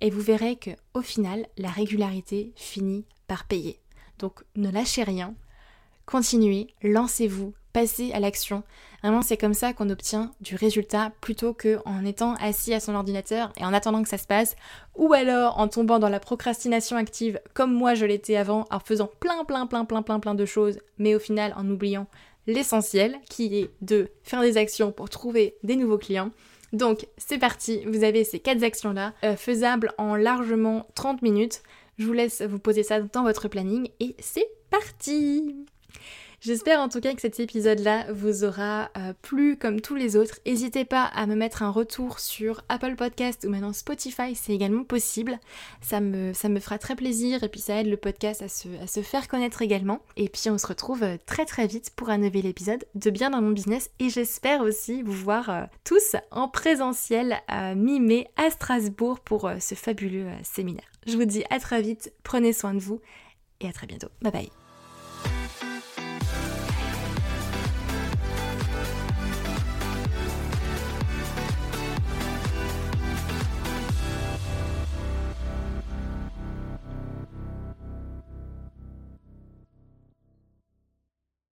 Et 0.00 0.10
vous 0.10 0.20
verrez 0.20 0.56
que 0.56 0.70
au 0.92 1.00
final, 1.00 1.46
la 1.56 1.70
régularité 1.70 2.52
finit 2.56 3.06
par 3.26 3.44
payer. 3.44 3.80
Donc 4.18 4.44
ne 4.56 4.70
lâchez 4.70 5.04
rien, 5.04 5.34
continuez, 6.06 6.68
lancez-vous, 6.82 7.54
passez 7.74 8.12
à 8.12 8.20
l'action. 8.20 8.62
Vraiment, 9.02 9.20
c'est 9.20 9.36
comme 9.36 9.52
ça 9.52 9.74
qu'on 9.74 9.90
obtient 9.90 10.30
du 10.40 10.54
résultat 10.54 11.12
plutôt 11.20 11.52
qu'en 11.52 12.04
étant 12.06 12.34
assis 12.36 12.72
à 12.72 12.80
son 12.80 12.94
ordinateur 12.94 13.52
et 13.58 13.64
en 13.64 13.74
attendant 13.74 14.02
que 14.02 14.08
ça 14.08 14.16
se 14.16 14.26
passe, 14.26 14.56
ou 14.94 15.12
alors 15.12 15.58
en 15.58 15.68
tombant 15.68 15.98
dans 15.98 16.08
la 16.08 16.20
procrastination 16.20 16.96
active 16.96 17.38
comme 17.52 17.74
moi 17.74 17.94
je 17.94 18.06
l'étais 18.06 18.36
avant, 18.36 18.64
en 18.70 18.78
faisant 18.78 19.10
plein 19.20 19.44
plein 19.44 19.66
plein 19.66 19.84
plein 19.84 20.00
plein 20.02 20.20
plein 20.20 20.34
de 20.34 20.46
choses, 20.46 20.78
mais 20.96 21.14
au 21.14 21.18
final 21.18 21.52
en 21.58 21.68
oubliant 21.68 22.06
l'essentiel 22.46 23.16
qui 23.28 23.58
est 23.58 23.70
de 23.82 24.08
faire 24.22 24.40
des 24.40 24.56
actions 24.56 24.92
pour 24.92 25.10
trouver 25.10 25.56
des 25.64 25.76
nouveaux 25.76 25.98
clients. 25.98 26.30
Donc 26.72 27.06
c'est 27.18 27.38
parti, 27.38 27.84
vous 27.86 28.04
avez 28.04 28.24
ces 28.24 28.38
quatre 28.38 28.62
actions-là, 28.62 29.12
euh, 29.24 29.36
faisables 29.36 29.92
en 29.98 30.14
largement 30.14 30.86
30 30.94 31.22
minutes. 31.22 31.62
Je 31.98 32.06
vous 32.06 32.12
laisse 32.12 32.40
vous 32.42 32.58
poser 32.58 32.84
ça 32.84 33.00
dans 33.00 33.22
votre 33.22 33.48
planning 33.48 33.88
et 34.00 34.14
c'est 34.18 34.48
parti 34.70 35.66
J'espère 36.44 36.80
en 36.80 36.90
tout 36.90 37.00
cas 37.00 37.14
que 37.14 37.22
cet 37.22 37.40
épisode-là 37.40 38.12
vous 38.12 38.44
aura 38.44 38.90
euh, 38.98 39.14
plu 39.22 39.56
comme 39.56 39.80
tous 39.80 39.94
les 39.94 40.14
autres. 40.14 40.40
N'hésitez 40.44 40.84
pas 40.84 41.04
à 41.04 41.24
me 41.24 41.34
mettre 41.34 41.62
un 41.62 41.70
retour 41.70 42.18
sur 42.18 42.62
Apple 42.68 42.96
Podcast 42.96 43.46
ou 43.46 43.50
maintenant 43.50 43.72
Spotify, 43.72 44.34
c'est 44.34 44.52
également 44.52 44.84
possible. 44.84 45.38
Ça 45.80 46.02
me, 46.02 46.34
fera 46.34 46.76
très 46.76 46.96
plaisir 46.96 47.42
et 47.42 47.48
puis 47.48 47.60
ça 47.60 47.80
aide 47.80 47.86
le 47.86 47.96
podcast 47.96 48.42
à 48.42 48.48
se, 48.48 49.00
faire 49.00 49.26
connaître 49.26 49.62
également. 49.62 50.02
Et 50.18 50.28
puis 50.28 50.50
on 50.50 50.58
se 50.58 50.66
retrouve 50.66 51.02
euh, 51.02 51.16
très 51.24 51.46
très 51.46 51.66
vite 51.66 51.92
pour 51.96 52.10
un 52.10 52.18
nouvel 52.18 52.44
épisode 52.44 52.84
de 52.94 53.08
Bien 53.08 53.30
dans 53.30 53.40
mon 53.40 53.52
business 53.52 53.88
et 53.98 54.10
j'espère 54.10 54.60
aussi 54.60 55.02
vous 55.02 55.14
voir 55.14 55.48
euh, 55.48 55.62
tous 55.82 56.14
en 56.30 56.48
présentiel 56.48 57.40
mi-mai 57.74 58.28
à 58.36 58.50
Strasbourg 58.50 59.20
pour 59.20 59.50
ce 59.60 59.74
fabuleux 59.74 60.26
séminaire. 60.42 60.84
Je 61.06 61.16
vous 61.16 61.24
dis 61.24 61.44
à 61.48 61.58
très 61.58 61.80
vite, 61.80 62.12
prenez 62.22 62.52
soin 62.52 62.74
de 62.74 62.80
vous 62.80 63.00
et 63.60 63.68
à 63.68 63.72
très 63.72 63.86
bientôt. 63.86 64.08
Bye 64.20 64.32
bye 64.32 64.63